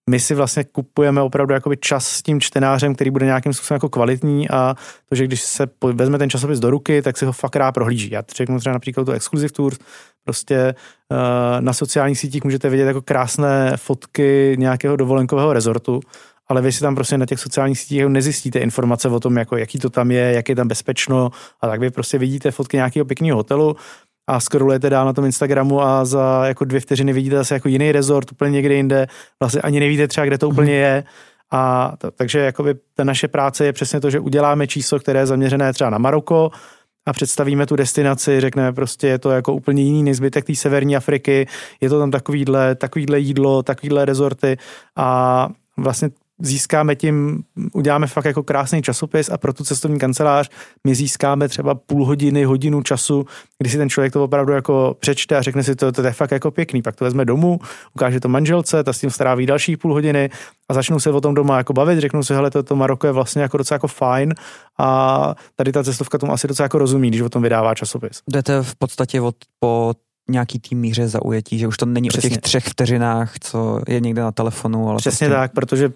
my 0.09 0.19
si 0.19 0.35
vlastně 0.35 0.63
kupujeme 0.63 1.21
opravdu 1.21 1.53
jakoby 1.53 1.77
čas 1.77 2.07
s 2.07 2.21
tím 2.21 2.41
čtenářem, 2.41 2.95
který 2.95 3.11
bude 3.11 3.25
nějakým 3.25 3.53
způsobem 3.53 3.75
jako 3.75 3.89
kvalitní 3.89 4.49
a 4.49 4.75
to, 5.09 5.15
že 5.15 5.27
když 5.27 5.41
se 5.41 5.67
vezme 5.93 6.17
ten 6.17 6.29
časopis 6.29 6.59
do 6.59 6.69
ruky, 6.69 7.01
tak 7.01 7.17
si 7.17 7.25
ho 7.25 7.31
fakt 7.31 7.55
rád 7.55 7.71
prohlíží. 7.71 8.11
Já 8.11 8.23
řeknu 8.35 8.59
třeba 8.59 8.73
například 8.73 9.03
tu 9.03 9.11
Exclusive 9.11 9.49
Tours, 9.49 9.77
prostě 10.23 10.75
uh, 11.11 11.17
na 11.59 11.73
sociálních 11.73 12.19
sítích 12.19 12.43
můžete 12.43 12.69
vidět 12.69 12.85
jako 12.85 13.01
krásné 13.01 13.71
fotky 13.77 14.55
nějakého 14.59 14.95
dovolenkového 14.95 15.53
rezortu, 15.53 15.99
ale 16.47 16.61
vy 16.61 16.71
si 16.71 16.79
tam 16.79 16.95
prostě 16.95 17.17
na 17.17 17.25
těch 17.25 17.39
sociálních 17.39 17.79
sítích 17.79 17.97
jako 17.97 18.09
nezjistíte 18.09 18.59
informace 18.59 19.09
o 19.09 19.19
tom, 19.19 19.37
jako 19.37 19.57
jaký 19.57 19.79
to 19.79 19.89
tam 19.89 20.11
je, 20.11 20.31
jak 20.33 20.49
je 20.49 20.55
tam 20.55 20.67
bezpečno 20.67 21.31
a 21.61 21.67
tak 21.67 21.79
vy 21.79 21.89
prostě 21.89 22.17
vidíte 22.17 22.51
fotky 22.51 22.77
nějakého 22.77 23.05
pěkného 23.05 23.37
hotelu 23.37 23.75
a 24.27 24.39
scrollujete 24.39 24.89
dál 24.89 25.05
na 25.05 25.13
tom 25.13 25.25
Instagramu 25.25 25.81
a 25.81 26.05
za 26.05 26.45
jako 26.45 26.65
dvě 26.65 26.79
vteřiny 26.79 27.13
vidíte 27.13 27.35
zase 27.35 27.53
jako 27.53 27.67
jiný 27.67 27.91
rezort 27.91 28.31
úplně 28.31 28.51
někde 28.51 28.73
jinde, 28.73 29.07
vlastně 29.39 29.61
ani 29.61 29.79
nevíte 29.79 30.07
třeba, 30.07 30.25
kde 30.25 30.37
to 30.37 30.49
úplně 30.49 30.71
mhm. 30.71 30.79
je. 30.81 31.03
A 31.51 31.93
to, 31.97 32.11
takže 32.11 32.39
jakoby 32.39 32.75
ta 32.93 33.03
naše 33.03 33.27
práce 33.27 33.65
je 33.65 33.73
přesně 33.73 33.99
to, 33.99 34.09
že 34.09 34.19
uděláme 34.19 34.67
číslo, 34.67 34.99
které 34.99 35.19
je 35.19 35.25
zaměřené 35.25 35.73
třeba 35.73 35.89
na 35.89 35.97
Maroko 35.97 36.51
a 37.05 37.13
představíme 37.13 37.65
tu 37.65 37.75
destinaci, 37.75 38.41
řekneme 38.41 38.73
prostě 38.73 39.07
je 39.07 39.19
to 39.19 39.31
jako 39.31 39.53
úplně 39.53 39.83
jiný 39.83 40.03
než 40.03 40.17
zbytek 40.17 40.45
té 40.45 40.55
severní 40.55 40.95
Afriky, 40.95 41.47
je 41.81 41.89
to 41.89 41.99
tam 41.99 42.11
takovýhle, 42.11 42.75
takovýhle 42.75 43.19
jídlo, 43.19 43.63
takovýhle 43.63 44.05
rezorty 44.05 44.57
a 44.95 45.49
vlastně 45.77 46.09
získáme 46.41 46.95
tím, 46.95 47.43
uděláme 47.73 48.07
fakt 48.07 48.25
jako 48.25 48.43
krásný 48.43 48.81
časopis 48.81 49.29
a 49.29 49.37
pro 49.37 49.53
tu 49.53 49.63
cestovní 49.63 49.99
kancelář 49.99 50.49
my 50.83 50.95
získáme 50.95 51.47
třeba 51.49 51.75
půl 51.75 52.05
hodiny, 52.05 52.43
hodinu 52.43 52.81
času, 52.81 53.25
kdy 53.59 53.69
si 53.69 53.77
ten 53.77 53.89
člověk 53.89 54.13
to 54.13 54.23
opravdu 54.23 54.53
jako 54.53 54.97
přečte 54.99 55.37
a 55.37 55.41
řekne 55.41 55.63
si 55.63 55.75
to, 55.75 55.91
to 55.91 56.01
je 56.01 56.11
fakt 56.11 56.31
jako 56.31 56.51
pěkný, 56.51 56.81
pak 56.81 56.95
to 56.95 57.05
vezme 57.05 57.25
domů, 57.25 57.59
ukáže 57.95 58.19
to 58.19 58.29
manželce, 58.29 58.83
ta 58.83 58.93
s 58.93 58.99
tím 58.99 59.09
stráví 59.09 59.45
další 59.45 59.77
půl 59.77 59.93
hodiny 59.93 60.29
a 60.69 60.73
začnou 60.73 60.99
se 60.99 61.11
o 61.11 61.21
tom 61.21 61.33
doma 61.33 61.57
jako 61.57 61.73
bavit, 61.73 61.99
řeknou 61.99 62.23
si, 62.23 62.33
hele, 62.33 62.51
to, 62.51 62.63
to 62.63 62.75
Maroko 62.75 63.07
je 63.07 63.13
vlastně 63.13 63.41
jako 63.41 63.57
docela 63.57 63.75
jako 63.75 63.87
fajn 63.87 64.33
a 64.79 65.35
tady 65.55 65.71
ta 65.71 65.83
cestovka 65.83 66.17
tomu 66.17 66.33
asi 66.33 66.47
docela 66.47 66.65
jako 66.65 66.77
rozumí, 66.77 67.07
když 67.07 67.21
o 67.21 67.29
tom 67.29 67.43
vydává 67.43 67.75
časopis. 67.75 68.21
Jdete 68.31 68.63
v 68.63 68.75
podstatě 68.75 69.21
od, 69.21 69.35
po 69.59 69.93
nějaký 70.29 70.59
tým 70.59 70.79
míře 70.79 71.07
zaujetí, 71.07 71.59
že 71.59 71.67
už 71.67 71.77
to 71.77 71.85
není 71.85 72.09
Přesně. 72.09 72.27
o 72.27 72.29
těch 72.29 72.41
třech 72.41 72.65
vteřinách, 72.65 73.33
co 73.39 73.81
je 73.87 73.99
někde 73.99 74.21
na 74.21 74.31
telefonu. 74.31 74.89
Ale 74.89 74.97
Přesně 74.97 75.27
prostě... 75.27 75.39
tak, 75.39 75.53
protože 75.53 75.91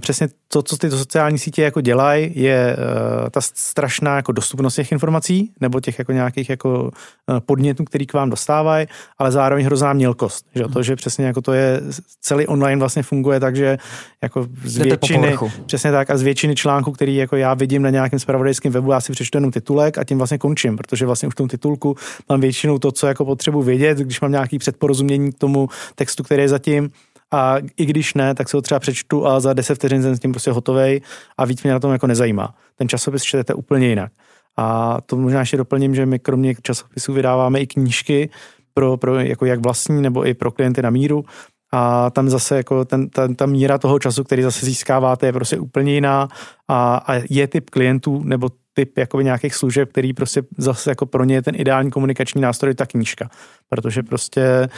přesně 0.00 0.28
to, 0.48 0.62
co 0.62 0.76
ty 0.76 0.90
sociální 0.90 1.38
sítě 1.38 1.62
jako 1.62 1.80
dělají, 1.80 2.32
je 2.34 2.76
uh, 2.76 3.28
ta 3.30 3.40
strašná 3.40 4.16
jako 4.16 4.32
dostupnost 4.32 4.74
těch 4.74 4.92
informací 4.92 5.52
nebo 5.60 5.80
těch 5.80 5.98
jako 5.98 6.12
nějakých 6.12 6.50
jako 6.50 6.82
uh, 6.82 7.40
podnětů, 7.40 7.84
který 7.84 8.06
k 8.06 8.12
vám 8.12 8.30
dostávají, 8.30 8.86
ale 9.18 9.32
zároveň 9.32 9.66
hrozná 9.66 9.92
mělkost. 9.92 10.46
Že? 10.54 10.64
To, 10.72 10.82
že 10.82 10.96
přesně 10.96 11.26
jako 11.26 11.40
to 11.40 11.52
je, 11.52 11.80
celý 12.20 12.46
online 12.46 12.78
vlastně 12.78 13.02
funguje 13.02 13.40
tak, 13.40 13.56
že 13.56 13.78
jako 14.22 14.46
z 14.64 14.76
většiny, 14.76 15.36
přesně 15.66 15.92
tak 15.92 16.10
a 16.10 16.16
z 16.16 16.22
většiny 16.22 16.54
článků, 16.54 16.92
který 16.92 17.16
jako 17.16 17.36
já 17.36 17.54
vidím 17.54 17.82
na 17.82 17.90
nějakém 17.90 18.18
spravodajském 18.18 18.72
webu, 18.72 18.92
já 18.92 19.00
si 19.00 19.12
přečtu 19.12 19.38
jenom 19.38 19.50
titulek 19.50 19.98
a 19.98 20.04
tím 20.04 20.18
vlastně 20.18 20.38
končím, 20.38 20.76
protože 20.76 21.06
vlastně 21.06 21.28
už 21.28 21.34
v 21.34 21.36
tom 21.36 21.48
titulku 21.48 21.96
mám 22.28 22.40
většinou 22.40 22.78
to, 22.78 22.92
co 22.92 23.06
jako 23.06 23.24
potřebuji 23.24 23.62
vědět, 23.62 23.98
když 23.98 24.20
mám 24.20 24.32
nějaký 24.32 24.58
předporozumění 24.58 25.32
k 25.32 25.38
tomu 25.38 25.68
textu, 25.94 26.22
který 26.22 26.42
je 26.42 26.48
zatím, 26.48 26.90
a 27.34 27.56
i 27.76 27.86
když 27.86 28.14
ne, 28.14 28.34
tak 28.34 28.48
si 28.48 28.56
ho 28.56 28.62
třeba 28.62 28.80
přečtu 28.80 29.26
a 29.26 29.40
za 29.40 29.52
10 29.52 29.74
vteřin 29.74 30.02
jsem 30.02 30.16
s 30.16 30.20
tím 30.20 30.32
prostě 30.32 30.50
hotovej 30.50 31.00
a 31.38 31.44
víc 31.44 31.62
mě 31.62 31.72
na 31.72 31.80
tom 31.80 31.92
jako 31.92 32.06
nezajímá. 32.06 32.54
Ten 32.76 32.88
časopis 32.88 33.22
čtete 33.22 33.54
úplně 33.54 33.88
jinak. 33.88 34.12
A 34.56 34.98
to 35.06 35.16
možná 35.16 35.40
ještě 35.40 35.56
doplním, 35.56 35.94
že 35.94 36.06
my 36.06 36.18
kromě 36.18 36.54
časopisů 36.62 37.12
vydáváme 37.12 37.60
i 37.60 37.66
knížky 37.66 38.30
pro, 38.74 38.96
pro 38.96 39.18
jako 39.18 39.46
jak 39.46 39.60
vlastní 39.60 40.02
nebo 40.02 40.26
i 40.26 40.34
pro 40.34 40.50
klienty 40.50 40.82
na 40.82 40.90
míru. 40.90 41.24
A 41.72 42.10
tam 42.10 42.28
zase 42.28 42.56
jako 42.56 42.84
ten, 42.84 43.08
ta, 43.08 43.28
ta 43.34 43.46
míra 43.46 43.78
toho 43.78 43.98
času, 43.98 44.24
který 44.24 44.42
zase 44.42 44.66
získáváte, 44.66 45.26
je 45.26 45.32
prostě 45.32 45.58
úplně 45.58 45.94
jiná 45.94 46.28
a, 46.68 46.96
a 46.96 47.20
je 47.30 47.48
typ 47.48 47.70
klientů 47.70 48.22
nebo 48.24 48.48
typ 48.72 48.98
jakoby 48.98 49.24
nějakých 49.24 49.54
služeb, 49.54 49.88
který 49.88 50.12
prostě 50.12 50.42
zase 50.58 50.90
jako 50.90 51.06
pro 51.06 51.24
ně 51.24 51.34
je 51.34 51.42
ten 51.42 51.54
ideální 51.58 51.90
komunikační 51.90 52.40
nástroj 52.40 52.74
ta 52.74 52.86
knížka. 52.86 53.30
Protože 53.68 54.02
prostě 54.02 54.68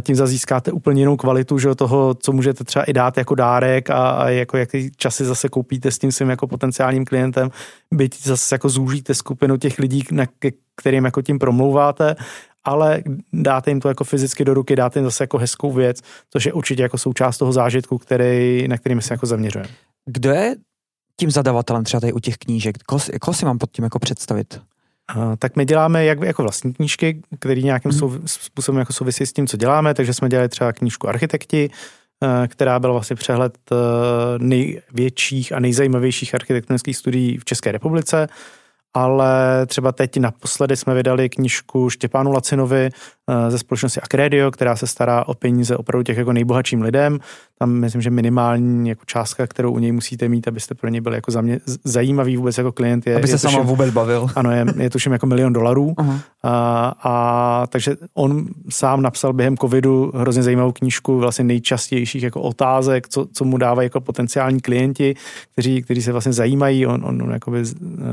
tím 0.00 0.16
získáte 0.16 0.72
úplně 0.72 1.02
jinou 1.02 1.16
kvalitu 1.16 1.58
že 1.58 1.74
toho, 1.74 2.14
co 2.14 2.32
můžete 2.32 2.64
třeba 2.64 2.84
i 2.84 2.92
dát 2.92 3.16
jako 3.16 3.34
dárek 3.34 3.90
a, 3.90 4.10
a 4.10 4.28
jako 4.28 4.56
jaký 4.56 4.90
časy 4.96 5.24
zase 5.24 5.48
koupíte 5.48 5.90
s 5.90 5.98
tím 5.98 6.12
svým 6.12 6.30
jako 6.30 6.46
potenciálním 6.46 7.04
klientem, 7.04 7.50
byť 7.94 8.22
zase 8.22 8.54
jako 8.54 8.68
zúžíte 8.68 9.14
skupinu 9.14 9.56
těch 9.56 9.78
lidí, 9.78 10.04
na 10.10 10.24
kterým 10.76 11.04
jako 11.04 11.22
tím 11.22 11.38
promlouváte, 11.38 12.16
ale 12.64 13.02
dáte 13.32 13.70
jim 13.70 13.80
to 13.80 13.88
jako 13.88 14.04
fyzicky 14.04 14.44
do 14.44 14.54
ruky, 14.54 14.76
dáte 14.76 14.98
jim 14.98 15.04
zase 15.04 15.24
jako 15.24 15.38
hezkou 15.38 15.72
věc, 15.72 16.00
což 16.30 16.46
je 16.46 16.52
určitě 16.52 16.82
jako 16.82 16.98
součást 16.98 17.38
toho 17.38 17.52
zážitku, 17.52 17.98
který, 17.98 18.68
na 18.68 18.78
kterým 18.78 19.00
se 19.00 19.14
jako 19.14 19.26
zaměřujeme. 19.26 19.68
Kdo 20.06 20.30
je 20.30 20.56
tím 21.20 21.30
zadavatelem 21.30 21.84
třeba 21.84 22.00
tady 22.00 22.12
u 22.12 22.18
těch 22.18 22.36
knížek? 22.36 22.78
Koho, 22.78 23.00
koho 23.20 23.34
si 23.34 23.44
mám 23.44 23.58
pod 23.58 23.70
tím 23.70 23.84
jako 23.84 23.98
představit? 23.98 24.60
Tak 25.38 25.56
my 25.56 25.64
děláme 25.64 26.04
jak, 26.04 26.20
jako 26.20 26.42
vlastní 26.42 26.72
knížky, 26.72 27.22
které 27.38 27.60
nějakým 27.60 27.90
mm. 27.90 27.98
sou, 27.98 28.12
způsobem 28.26 28.78
jako 28.78 28.92
souvisí 28.92 29.26
s 29.26 29.32
tím, 29.32 29.46
co 29.46 29.56
děláme, 29.56 29.94
takže 29.94 30.14
jsme 30.14 30.28
dělali 30.28 30.48
třeba 30.48 30.72
knížku 30.72 31.08
Architekti, 31.08 31.70
eh, 32.22 32.48
která 32.48 32.78
byla 32.78 32.92
vlastně 32.92 33.16
přehled 33.16 33.58
eh, 33.72 33.76
největších 34.38 35.52
a 35.52 35.60
nejzajímavějších 35.60 36.34
architektonických 36.34 36.96
studií 36.96 37.38
v 37.38 37.44
České 37.44 37.72
republice 37.72 38.28
ale 38.96 39.66
třeba 39.66 39.92
teď 39.92 40.16
naposledy 40.16 40.76
jsme 40.76 40.94
vydali 40.94 41.28
knížku 41.28 41.90
Štěpánu 41.90 42.32
Lacinovi 42.32 42.90
eh, 43.30 43.50
ze 43.50 43.58
společnosti 43.58 44.00
Acredio, 44.00 44.50
která 44.50 44.76
se 44.76 44.86
stará 44.86 45.28
o 45.28 45.34
peníze 45.34 45.76
opravdu 45.76 46.02
těch 46.02 46.16
jako 46.16 46.32
nejbohatším 46.32 46.82
lidem. 46.82 47.18
Tam 47.58 47.70
myslím, 47.70 48.02
že 48.02 48.10
minimální 48.10 48.88
jako 48.88 49.02
částka, 49.06 49.46
kterou 49.46 49.72
u 49.72 49.78
něj 49.78 49.92
musíte 49.92 50.28
mít, 50.28 50.48
abyste 50.48 50.74
pro 50.74 50.88
ně 50.88 51.00
byli 51.00 51.16
jako 51.16 51.30
za 51.30 51.40
mě 51.40 51.60
zajímavý 51.84 52.36
vůbec 52.36 52.58
jako 52.58 52.72
klient. 52.72 53.06
Je, 53.06 53.16
Aby 53.16 53.28
se 53.28 53.38
sama 53.38 53.62
vůbec 53.62 53.90
bavil. 53.90 54.28
Ano, 54.36 54.50
je, 54.50 54.64
je 54.78 54.90
tuším 54.90 55.12
jako 55.12 55.26
milion 55.26 55.52
dolarů. 55.52 55.94
Uh-huh. 55.98 56.20
A, 56.46 56.94
a, 57.02 57.66
takže 57.66 57.96
on 58.14 58.46
sám 58.68 59.02
napsal 59.02 59.32
během 59.32 59.56
covidu 59.56 60.12
hrozně 60.14 60.42
zajímavou 60.42 60.72
knížku 60.72 61.18
vlastně 61.18 61.44
nejčastějších 61.44 62.22
jako 62.22 62.40
otázek, 62.40 63.08
co, 63.08 63.26
co 63.32 63.44
mu 63.44 63.58
dávají 63.58 63.86
jako 63.86 64.00
potenciální 64.00 64.60
klienti, 64.60 65.14
kteří, 65.52 65.82
kteří 65.82 66.02
se 66.02 66.12
vlastně 66.12 66.32
zajímají. 66.32 66.86
On, 66.86 67.04
on, 67.04 67.22
on 67.22 67.30
jakoby 67.30 67.62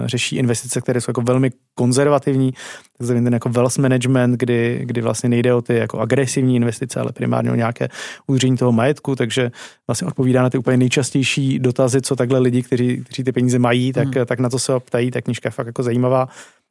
řeší 0.05 0.35
investice, 0.35 0.81
které 0.81 1.01
jsou 1.01 1.09
jako 1.09 1.21
velmi 1.21 1.51
konzervativní, 1.75 2.53
takzvaný 2.97 3.23
ten 3.23 3.33
jako 3.33 3.49
wealth 3.49 3.77
management, 3.77 4.39
kdy, 4.39 4.81
kdy 4.83 5.01
vlastně 5.01 5.29
nejde 5.29 5.53
o 5.53 5.61
ty 5.61 5.75
jako 5.75 5.99
agresivní 5.99 6.55
investice, 6.55 6.99
ale 6.99 7.11
primárně 7.11 7.51
o 7.51 7.55
nějaké 7.55 7.89
udržení 8.27 8.57
toho 8.57 8.71
majetku, 8.71 9.15
takže 9.15 9.51
vlastně 9.87 10.07
odpovídá 10.07 10.41
na 10.41 10.49
ty 10.49 10.57
úplně 10.57 10.77
nejčastější 10.77 11.59
dotazy, 11.59 12.01
co 12.01 12.15
takhle 12.15 12.39
lidi, 12.39 12.63
kteří, 12.63 13.03
kteří 13.03 13.23
ty 13.23 13.31
peníze 13.31 13.59
mají, 13.59 13.93
tak, 13.93 14.15
hmm. 14.15 14.25
tak 14.25 14.39
na 14.39 14.49
to 14.49 14.59
se 14.59 14.79
ptají, 14.79 15.11
ta 15.11 15.21
knižka 15.21 15.47
je 15.47 15.51
fakt 15.51 15.67
jako 15.67 15.83
zajímavá 15.83 16.27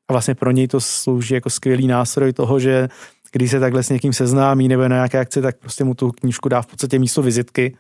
a 0.09 0.13
vlastně 0.13 0.35
pro 0.35 0.51
něj 0.51 0.69
to 0.69 0.81
slouží 0.81 1.35
jako 1.35 1.51
skvělý 1.51 1.87
nástroj 1.87 2.33
toho, 2.33 2.59
že 2.59 2.89
když 3.33 3.51
se 3.51 3.61
takhle 3.61 3.83
s 3.83 3.91
někým 3.91 4.13
seznámí 4.13 4.69
nebo 4.69 4.83
na 4.83 4.97
nějaké 4.97 5.19
akci, 5.19 5.43
tak 5.43 5.57
prostě 5.57 5.85
mu 5.85 5.95
tu 5.95 6.11
knížku 6.11 6.49
dá 6.49 6.63
v 6.63 6.67
podstatě 6.67 6.99
místo 6.99 7.23
vizitky. 7.23 7.77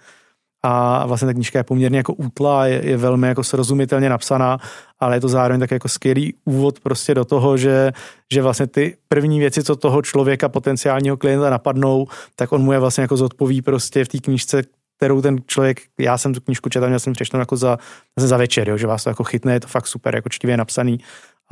A 0.64 1.06
vlastně 1.06 1.26
ta 1.26 1.32
knížka 1.32 1.58
je 1.58 1.64
poměrně 1.64 1.98
jako 1.98 2.14
útla, 2.14 2.66
je, 2.66 2.86
je 2.86 2.96
velmi 2.96 3.28
jako 3.28 3.44
srozumitelně 3.44 4.08
napsaná, 4.08 4.58
ale 5.00 5.16
je 5.16 5.20
to 5.20 5.28
zároveň 5.28 5.60
tak 5.60 5.70
jako 5.70 5.88
skvělý 5.88 6.34
úvod 6.44 6.80
prostě 6.80 7.14
do 7.14 7.24
toho, 7.24 7.56
že, 7.56 7.92
že 8.32 8.42
vlastně 8.42 8.66
ty 8.66 8.96
první 9.08 9.38
věci, 9.38 9.62
co 9.62 9.76
toho 9.76 10.02
člověka, 10.02 10.48
potenciálního 10.48 11.16
klienta 11.16 11.50
napadnou, 11.50 12.06
tak 12.36 12.52
on 12.52 12.62
mu 12.62 12.72
je 12.72 12.78
vlastně 12.78 13.02
jako 13.02 13.16
zodpoví 13.16 13.62
prostě 13.62 14.04
v 14.04 14.08
té 14.08 14.18
knížce, 14.18 14.62
kterou 14.96 15.22
ten 15.22 15.38
člověk, 15.46 15.80
já 15.98 16.18
jsem 16.18 16.34
tu 16.34 16.40
knížku 16.40 16.68
četl, 16.68 16.86
měl 16.86 16.98
jsem 16.98 17.12
přečtenou 17.12 17.40
jako 17.40 17.56
za, 17.56 17.78
za 18.16 18.36
večer, 18.36 18.68
jo, 18.68 18.76
že 18.76 18.86
vás 18.86 19.04
to 19.04 19.10
jako 19.10 19.24
chytne, 19.24 19.52
je 19.52 19.60
to 19.60 19.68
fakt 19.68 19.86
super, 19.86 20.14
jako 20.14 20.28
čtivě 20.28 20.56
napsaný 20.56 20.98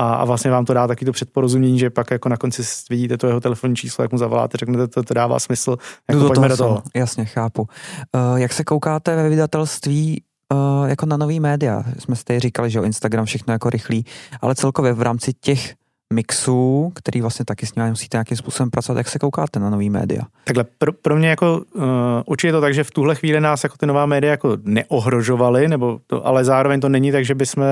a, 0.00 0.14
a 0.14 0.24
vlastně 0.24 0.50
vám 0.50 0.64
to 0.64 0.74
dá 0.74 0.86
taky 0.86 1.04
to 1.04 1.12
předporozumění, 1.12 1.78
že 1.78 1.90
pak 1.90 2.10
jako 2.10 2.28
na 2.28 2.36
konci 2.36 2.62
vidíte 2.90 3.16
to 3.16 3.26
jeho 3.26 3.40
telefonní 3.40 3.76
číslo, 3.76 4.04
jak 4.04 4.12
mu 4.12 4.18
zavoláte, 4.18 4.58
řeknete, 4.58 4.88
to, 4.88 5.02
to 5.02 5.14
dává 5.14 5.38
smysl, 5.38 5.76
jako 6.10 6.20
do 6.20 6.26
pojďme 6.26 6.48
toho 6.48 6.48
do 6.48 6.56
toho. 6.56 6.82
Jasně, 6.96 7.24
chápu. 7.24 7.62
Uh, 7.62 8.36
jak 8.36 8.52
se 8.52 8.64
koukáte 8.64 9.16
ve 9.16 9.28
vydatelství 9.28 10.22
uh, 10.52 10.88
jako 10.88 11.06
na 11.06 11.16
nový 11.16 11.40
média? 11.40 11.82
Jsme 11.98 12.16
si 12.16 12.24
tady 12.24 12.40
říkali, 12.40 12.70
že 12.70 12.80
o 12.80 12.84
Instagram 12.84 13.24
všechno 13.24 13.52
jako 13.52 13.70
rychlý, 13.70 14.04
ale 14.40 14.54
celkově 14.54 14.92
v 14.92 15.02
rámci 15.02 15.32
těch 15.40 15.74
mixů, 16.14 16.92
který 16.94 17.20
vlastně 17.20 17.44
taky 17.44 17.66
s 17.66 17.74
nimi 17.74 17.90
musíte 17.90 18.16
nějakým 18.16 18.36
způsobem 18.36 18.70
pracovat, 18.70 18.98
jak 18.98 19.08
se 19.08 19.18
koukáte 19.18 19.60
na 19.60 19.70
nový 19.70 19.90
média? 19.90 20.22
Takhle, 20.44 20.64
pro, 20.78 20.92
pro 20.92 21.16
mě 21.16 21.28
jako 21.28 21.62
uh, 21.74 21.82
určitě 22.26 22.52
to 22.52 22.60
tak, 22.60 22.74
že 22.74 22.84
v 22.84 22.90
tuhle 22.90 23.14
chvíli 23.14 23.40
nás 23.40 23.64
jako 23.64 23.76
ty 23.76 23.86
nová 23.86 24.06
média 24.06 24.30
jako 24.30 24.56
neohrožovaly, 24.62 25.68
nebo 25.68 26.00
to, 26.06 26.26
ale 26.26 26.44
zároveň 26.44 26.80
to 26.80 26.88
není 26.88 27.12
tak, 27.12 27.24
že 27.24 27.34
bychom 27.34 27.64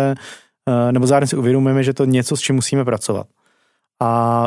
nebo 0.91 1.07
zároveň 1.07 1.29
si 1.29 1.37
uvědomujeme, 1.37 1.83
že 1.83 1.95
to 1.95 2.05
něco, 2.05 2.37
s 2.37 2.41
čím 2.41 2.57
musíme 2.57 2.85
pracovat. 2.85 3.27
A 4.03 4.47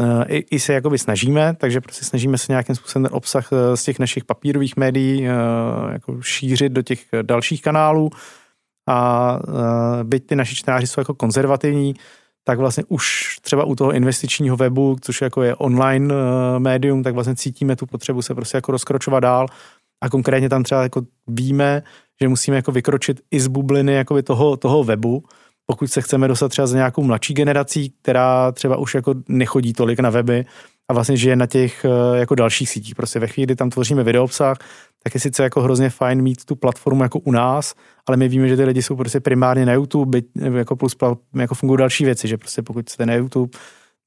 eh, 0.00 0.24
i, 0.28 0.44
i 0.50 0.60
se 0.60 0.72
jakoby 0.72 0.98
snažíme, 0.98 1.54
takže 1.54 1.80
prostě 1.80 2.04
snažíme 2.04 2.38
se 2.38 2.52
nějakým 2.52 2.74
způsobem 2.74 3.04
ten 3.04 3.16
obsah 3.16 3.48
eh, 3.52 3.76
z 3.76 3.82
těch 3.82 3.98
našich 3.98 4.24
papírových 4.24 4.76
médií 4.76 5.22
jako 5.92 6.22
šířit 6.22 6.72
do 6.72 6.82
těch 6.82 7.00
dalších 7.22 7.62
kanálů. 7.62 8.10
A 8.88 9.38
byť 10.02 10.26
ty 10.26 10.36
naši 10.36 10.54
čtenáři 10.54 10.86
jsou 10.86 11.00
jako 11.00 11.14
konzervativní, 11.14 11.94
tak 12.44 12.58
vlastně 12.58 12.84
už 12.88 13.36
třeba 13.42 13.64
u 13.64 13.74
toho 13.74 13.92
investičního 13.92 14.56
webu, 14.56 14.96
což 15.00 15.20
jako 15.20 15.42
je 15.42 15.54
online 15.54 16.14
médium, 16.58 17.02
tak 17.02 17.14
vlastně 17.14 17.36
cítíme 17.36 17.76
tu 17.76 17.86
potřebu 17.86 18.22
se 18.22 18.34
prostě 18.34 18.56
jako 18.56 18.72
rozkročovat 18.72 19.22
dál. 19.22 19.46
A 20.00 20.08
konkrétně 20.08 20.48
tam 20.48 20.62
třeba 20.62 20.82
jako 20.82 21.02
víme, 21.26 21.82
že 22.20 22.28
musíme 22.28 22.56
jako 22.56 22.72
vykročit 22.72 23.20
i 23.30 23.40
z 23.40 23.46
bubliny 23.46 23.94
jako 23.94 24.22
toho, 24.22 24.56
toho 24.56 24.84
webu, 24.84 25.24
pokud 25.66 25.92
se 25.92 26.02
chceme 26.02 26.28
dostat 26.28 26.48
třeba 26.48 26.66
za 26.66 26.76
nějakou 26.76 27.02
mladší 27.02 27.34
generací, 27.34 27.92
která 28.02 28.52
třeba 28.52 28.76
už 28.76 28.94
jako 28.94 29.14
nechodí 29.28 29.72
tolik 29.72 30.00
na 30.00 30.10
weby 30.10 30.44
a 30.88 30.94
vlastně 30.94 31.16
žije 31.16 31.36
na 31.36 31.46
těch 31.46 31.84
eh, 31.84 32.18
jako 32.18 32.34
dalších 32.34 32.70
sítích. 32.70 32.94
Prostě 32.94 33.18
ve 33.18 33.26
chvíli, 33.26 33.46
kdy 33.46 33.56
tam 33.56 33.70
tvoříme 33.70 34.04
videoobsah, 34.04 34.56
tak 35.02 35.14
je 35.14 35.20
sice 35.20 35.42
jako 35.42 35.62
hrozně 35.62 35.90
fajn 35.90 36.22
mít 36.22 36.44
tu 36.44 36.56
platformu 36.56 37.02
jako 37.02 37.18
u 37.18 37.32
nás, 37.32 37.74
ale 38.06 38.16
my 38.16 38.28
víme, 38.28 38.48
že 38.48 38.56
ty 38.56 38.64
lidi 38.64 38.82
jsou 38.82 38.96
prostě 38.96 39.20
primárně 39.20 39.66
na 39.66 39.72
YouTube, 39.72 40.10
byť, 40.10 40.26
jako 40.56 40.76
plus 40.76 40.96
jako 41.34 41.54
fungují 41.54 41.78
další 41.78 42.04
věci, 42.04 42.28
že 42.28 42.36
prostě 42.36 42.62
pokud 42.62 42.88
jste 42.88 43.06
na 43.06 43.14
YouTube, 43.14 43.58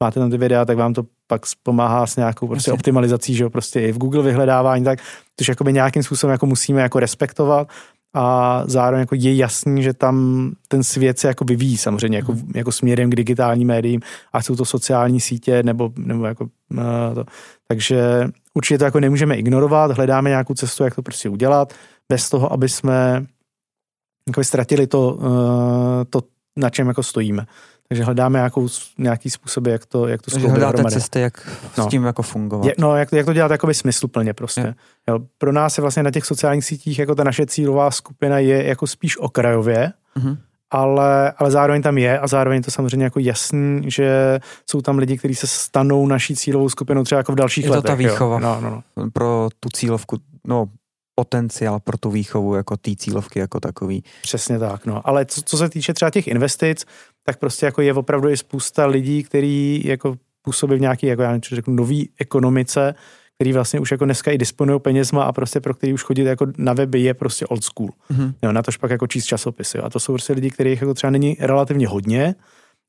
máte 0.04 0.20
tam 0.20 0.32
ty 0.32 0.38
videa, 0.38 0.66
tak 0.66 0.78
vám 0.78 0.94
to 0.94 1.04
pak 1.28 1.42
pomáhá 1.64 2.08
s 2.08 2.16
nějakou 2.16 2.48
prostě 2.48 2.72
optimalizací, 2.72 3.36
že 3.36 3.44
jo, 3.44 3.50
prostě 3.50 3.82
i 3.82 3.92
v 3.92 3.98
Google 3.98 4.24
vyhledávání, 4.24 4.84
tak 4.84 5.00
což 5.38 5.48
jakoby 5.48 5.74
nějakým 5.74 6.04
způsobem 6.04 6.32
jako 6.32 6.46
musíme 6.46 6.82
jako 6.82 7.00
respektovat 7.00 7.68
a 8.14 8.64
zároveň 8.66 9.00
jako 9.00 9.16
je 9.16 9.36
jasný, 9.36 9.84
že 9.84 9.94
tam 9.94 10.52
ten 10.68 10.84
svět 10.84 11.20
se 11.20 11.28
jako 11.28 11.46
vyvíjí 11.46 11.78
samozřejmě 11.78 12.18
jako, 12.18 12.36
jako 12.56 12.72
směrem 12.72 13.10
k 13.10 13.16
digitálním 13.16 13.68
médiím, 13.68 14.02
a 14.34 14.42
jsou 14.42 14.56
to 14.56 14.66
sociální 14.66 15.20
sítě 15.20 15.64
nebo, 15.64 15.92
nebo 15.96 16.26
jako 16.26 16.44
uh, 16.44 17.16
to. 17.16 17.24
Takže 17.68 18.28
určitě 18.54 18.78
to 18.78 18.86
jako 18.86 19.00
nemůžeme 19.00 19.36
ignorovat, 19.36 19.92
hledáme 19.92 20.30
nějakou 20.30 20.54
cestu, 20.54 20.84
jak 20.84 20.96
to 20.96 21.02
prostě 21.02 21.30
udělat, 21.30 21.74
bez 22.10 22.30
toho, 22.30 22.54
aby 22.54 22.70
jsme 22.70 23.26
jako 24.28 24.44
ztratili 24.44 24.88
to, 24.88 25.14
uh, 25.14 25.26
to, 26.10 26.22
na 26.58 26.70
čem 26.70 26.88
jako 26.88 27.04
stojíme. 27.04 27.46
Takže 27.90 28.04
hledáme 28.04 28.40
nějakou, 28.40 28.68
nějaký 28.98 29.30
způsob, 29.30 29.68
jak 29.68 29.86
to, 29.86 30.08
jak 30.08 30.22
to 30.22 30.32
skloubit 30.32 30.50
hledáte 30.50 30.72
dohromady. 30.72 30.94
cesty, 30.94 31.20
jak 31.20 31.50
no. 31.78 31.84
s 31.84 31.88
tím 31.88 32.04
jako 32.04 32.22
fungovat. 32.22 32.66
Je, 32.66 32.74
no, 32.78 32.96
jak, 32.96 33.12
jak 33.12 33.26
to 33.26 33.34
dělat 33.34 33.52
jakoby 33.52 33.74
smysluplně 33.74 34.34
prostě. 34.34 34.62
Je. 34.62 34.76
Jo, 35.08 35.20
pro 35.38 35.52
nás 35.52 35.78
je 35.78 35.82
vlastně 35.82 36.04
na 36.04 36.12
těch 36.12 36.26
sociálních 36.26 36.66
sítích 36.66 37.00
jako 37.00 37.16
ta 37.16 37.24
naše 37.24 37.46
cílová 37.46 37.92
skupina 37.92 38.40
je 38.40 38.68
jako 38.68 38.88
spíš 38.88 39.18
okrajově, 39.18 39.92
mm-hmm. 40.18 40.38
ale, 40.72 41.32
ale 41.32 41.52
zároveň 41.52 41.82
tam 41.82 41.98
je 41.98 42.20
a 42.20 42.28
zároveň 42.28 42.62
to 42.62 42.72
samozřejmě 42.72 43.04
jako 43.04 43.20
jasný, 43.20 43.82
že 43.86 44.40
jsou 44.70 44.82
tam 44.82 44.98
lidi, 44.98 45.18
kteří 45.18 45.36
se 45.36 45.48
stanou 45.48 46.08
naší 46.08 46.36
cílovou 46.36 46.70
skupinou 46.70 47.04
třeba 47.04 47.20
jako 47.20 47.32
v 47.32 47.36
dalších 47.36 47.66
je 47.66 47.72
letech. 47.72 47.82
to 47.84 47.88
ta 47.88 47.96
výchova 47.96 48.40
no, 48.40 48.62
no, 48.62 48.84
no. 48.98 49.12
pro 49.12 49.50
tu 49.60 49.70
cílovku, 49.70 50.18
no 50.48 50.66
potenciál 51.20 51.80
pro 51.80 51.98
tu 51.98 52.12
výchovu 52.12 52.56
jako 52.56 52.78
té 52.78 52.96
cílovky 52.96 53.40
jako 53.40 53.60
takový. 53.60 54.04
Přesně 54.22 54.60
tak, 54.60 54.86
no. 54.86 55.08
Ale 55.08 55.26
co, 55.26 55.42
co 55.42 55.58
se 55.58 55.70
týče 55.70 55.94
třeba 55.94 56.12
těch 56.12 56.28
investic, 56.28 56.86
tak 57.26 57.40
prostě 57.40 57.66
jako 57.66 57.82
je 57.82 57.94
opravdu 57.94 58.30
i 58.30 58.38
spousta 58.38 58.86
lidí, 58.86 59.24
který 59.24 59.82
jako 59.86 60.16
působí 60.42 60.76
v 60.76 60.82
nějaký, 60.82 61.06
jako 61.06 61.22
já 61.22 61.28
nevím, 61.28 61.42
řeknu, 61.44 61.74
nový 61.74 62.10
ekonomice, 62.20 62.96
který 63.36 63.54
vlastně 63.54 63.80
už 63.80 63.92
jako 63.92 64.06
dneska 64.06 64.32
i 64.32 64.38
disponují 64.38 64.80
penězma 64.80 65.24
a 65.24 65.32
prostě 65.32 65.60
pro 65.60 65.74
který 65.74 65.94
už 65.94 66.04
chodit 66.04 66.24
jako 66.24 66.48
na 66.58 66.74
weby 66.74 67.00
je 67.00 67.14
prostě 67.14 67.46
old 67.46 67.64
school. 67.64 67.90
Mm-hmm. 68.12 68.34
Jo, 68.44 68.52
na 68.52 68.62
tož 68.62 68.78
pak 68.78 68.92
jako 68.92 69.08
číst 69.08 69.26
časopisy. 69.26 69.78
Jo. 69.78 69.84
A 69.84 69.90
to 69.90 70.00
jsou 70.00 70.14
prostě 70.14 70.34
lidi, 70.34 70.50
kterých 70.50 70.82
jako 70.82 70.94
třeba 70.94 71.12
není 71.12 71.38
relativně 71.40 71.88
hodně, 71.88 72.36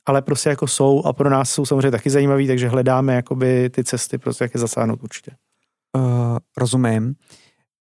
ale 0.06 0.22
prostě 0.22 0.48
jako 0.48 0.66
jsou 0.66 1.02
a 1.02 1.12
pro 1.12 1.30
nás 1.30 1.50
jsou 1.50 1.66
samozřejmě 1.66 1.90
taky 1.90 2.10
zajímaví, 2.10 2.46
takže 2.46 2.68
hledáme 2.68 3.14
jakoby 3.14 3.70
ty 3.70 3.84
cesty 3.84 4.18
prostě 4.18 4.44
jak 4.44 4.54
je 4.54 4.60
zasáhnout 4.60 5.02
určitě. 5.02 5.30
Uh, 5.96 6.38
rozumím. 6.56 7.14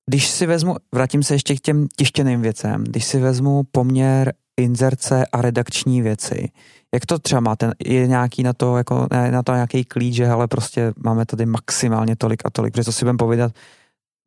Když 0.09 0.27
si 0.27 0.45
vezmu, 0.45 0.75
vrátím 0.95 1.23
se 1.23 1.35
ještě 1.35 1.55
k 1.55 1.59
těm 1.59 1.87
tištěným 1.95 2.41
věcem, 2.41 2.83
když 2.83 3.05
si 3.05 3.19
vezmu 3.19 3.63
poměr 3.71 4.33
inzerce 4.59 5.25
a 5.25 5.41
redakční 5.41 6.01
věci, 6.01 6.49
jak 6.93 7.05
to 7.05 7.19
třeba 7.19 7.41
máte? 7.41 7.71
Je 7.85 8.07
nějaký 8.07 8.43
na 8.43 8.53
to, 8.53 8.77
jako, 8.77 9.07
na 9.31 9.43
to 9.43 9.53
nějaký 9.53 9.83
klíč, 9.83 10.15
že 10.15 10.27
ale 10.27 10.47
prostě 10.47 10.93
máme 11.03 11.25
tady 11.25 11.45
maximálně 11.45 12.15
tolik 12.15 12.41
a 12.45 12.49
tolik, 12.49 12.73
protože 12.73 12.85
to 12.85 12.91
si 12.91 13.05
budeme 13.05 13.17
povídat, 13.17 13.51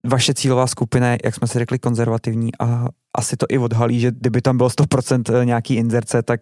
vaše 0.06 0.34
cílová 0.34 0.66
skupina 0.66 1.16
jak 1.24 1.34
jsme 1.34 1.46
si 1.46 1.58
řekli, 1.58 1.78
konzervativní 1.78 2.50
a 2.60 2.86
asi 3.18 3.36
to 3.36 3.46
i 3.48 3.58
odhalí, 3.58 4.00
že 4.00 4.10
kdyby 4.10 4.42
tam 4.42 4.56
bylo 4.56 4.68
100% 4.68 5.44
nějaký 5.44 5.74
inzerce, 5.74 6.22
tak 6.22 6.40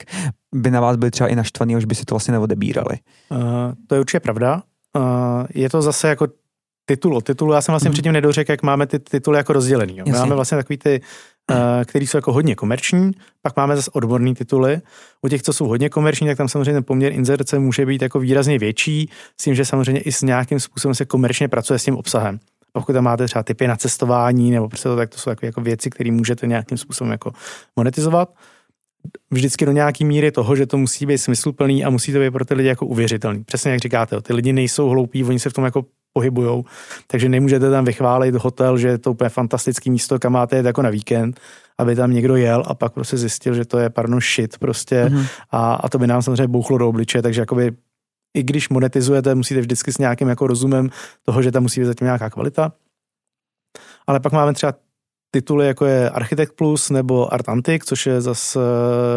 by 0.55 0.71
na 0.71 0.81
vás 0.81 0.97
byli 0.97 1.11
třeba 1.11 1.29
i 1.29 1.37
naštvaný, 1.37 1.77
už 1.77 1.85
by 1.85 1.95
si 1.95 2.05
to 2.05 2.15
vlastně 2.15 2.33
neodebírali. 2.33 2.99
Uh, 3.31 3.39
to 3.87 3.95
je 3.95 4.01
určitě 4.01 4.21
pravda. 4.21 4.63
Uh, 4.97 5.03
je 5.55 5.71
to 5.71 5.83
zase 5.83 6.09
jako 6.09 6.27
titul 6.91 7.17
od 7.17 7.25
titulu. 7.25 7.53
Já 7.53 7.61
jsem 7.61 7.73
vlastně 7.73 7.89
mm. 7.89 7.93
předtím 7.93 8.13
nedořekl, 8.13 8.51
jak 8.51 8.63
máme 8.63 8.87
ty 8.87 8.99
tituly 8.99 9.37
jako 9.37 9.53
rozdělený. 9.53 9.99
Jo. 9.99 10.05
Máme 10.13 10.35
vlastně 10.35 10.57
takový 10.57 10.79
ty, 10.79 11.01
uh, 11.51 11.57
který 11.85 12.07
jsou 12.07 12.19
jako 12.19 12.33
hodně 12.33 12.55
komerční, 12.55 13.11
pak 13.43 13.57
máme 13.57 13.77
zase 13.77 13.91
odborné 13.91 14.35
tituly. 14.35 14.81
U 15.23 15.29
těch, 15.29 15.43
co 15.43 15.53
jsou 15.53 15.67
hodně 15.67 15.89
komerční, 15.89 16.27
tak 16.27 16.37
tam 16.37 16.49
samozřejmě 16.49 16.73
ten 16.73 16.85
poměr 16.85 17.13
inzerce 17.13 17.59
může 17.59 17.87
být 17.87 18.03
jako 18.03 18.21
výrazně 18.21 18.59
větší, 18.59 19.11
s 19.41 19.45
tím, 19.45 19.55
že 19.55 19.65
samozřejmě 19.65 20.01
i 20.01 20.13
s 20.13 20.23
nějakým 20.23 20.61
způsobem 20.61 20.95
se 20.95 21.05
komerčně 21.05 21.49
pracuje 21.49 21.79
s 21.79 21.85
tím 21.85 21.97
obsahem. 21.97 22.39
Pokud 22.73 22.93
tam 22.93 23.05
máte 23.05 23.25
třeba 23.25 23.43
typy 23.43 23.67
na 23.67 23.77
cestování 23.77 24.51
nebo 24.51 24.69
prostě 24.69 24.89
to, 24.89 24.97
tak 24.97 25.11
to 25.11 25.19
jsou 25.19 25.31
jako, 25.31 25.47
jako 25.47 25.61
věci, 25.61 25.91
které 25.91 26.11
můžete 26.11 26.47
nějakým 26.47 26.79
způsobem 26.79 27.13
jako 27.13 27.33
monetizovat 27.77 28.29
vždycky 29.31 29.67
do 29.67 29.73
nějaký 29.73 30.05
míry 30.05 30.33
toho, 30.33 30.57
že 30.57 30.67
to 30.67 30.77
musí 30.77 31.07
být 31.07 31.19
smysluplný 31.19 31.85
a 31.85 31.91
musí 31.91 32.13
to 32.13 32.19
být 32.19 32.31
pro 32.31 32.45
ty 32.45 32.55
lidi 32.55 32.69
jako 32.69 32.87
uvěřitelný. 32.87 33.45
Přesně 33.45 33.71
jak 33.71 33.81
říkáte, 33.81 34.21
ty 34.21 34.33
lidi 34.33 34.53
nejsou 34.53 34.89
hloupí, 34.89 35.25
oni 35.25 35.39
se 35.39 35.51
v 35.51 35.53
tom 35.53 35.65
jako 35.65 35.85
pohybujou, 36.13 36.65
takže 37.07 37.29
nemůžete 37.29 37.71
tam 37.71 37.85
vychválit 37.85 38.35
hotel, 38.35 38.79
že 38.79 38.89
je 38.89 38.99
to 38.99 39.11
úplně 39.11 39.31
fantastický 39.31 39.91
místo, 39.91 40.19
kam 40.19 40.33
máte 40.33 40.57
jet 40.57 40.67
jako 40.67 40.83
na 40.83 40.91
víkend, 40.91 41.41
aby 41.79 41.97
tam 41.97 42.13
někdo 42.13 42.37
jel 42.37 42.63
a 42.67 42.75
pak 42.75 42.93
prostě 42.93 43.17
zjistil, 43.17 43.55
že 43.55 43.65
to 43.65 43.79
je 43.79 43.91
pardon 43.91 44.21
shit 44.21 44.59
prostě 44.59 45.05
mm-hmm. 45.05 45.27
a, 45.51 45.75
a 45.75 45.89
to 45.89 45.99
by 45.99 46.07
nám 46.07 46.23
samozřejmě 46.23 46.49
bouchlo 46.49 46.79
do 46.79 46.89
obliče, 46.89 47.23
takže 47.23 47.41
jakoby 47.41 47.73
i 48.35 48.43
když 48.43 48.69
monetizujete, 48.69 49.35
musíte 49.35 49.61
vždycky 49.61 49.93
s 49.93 49.99
nějakým 49.99 50.29
jako 50.29 50.47
rozumem 50.47 50.91
toho, 51.23 51.43
že 51.43 51.53
tam 51.53 51.63
musí 51.63 51.81
být 51.81 51.87
zatím 51.87 52.05
nějaká 52.05 52.31
kvalita. 52.31 52.73
Ale 54.07 54.21
pak 54.21 54.33
máme 54.33 54.53
třeba 54.53 54.75
tituly, 55.31 55.67
jako 55.67 55.87
je 55.87 56.11
Architect 56.11 56.53
Plus 56.57 56.91
nebo 56.91 57.35
Art 57.35 57.49
Antic, 57.49 57.85
což 57.85 58.07
je 58.07 58.21
zase 58.21 58.61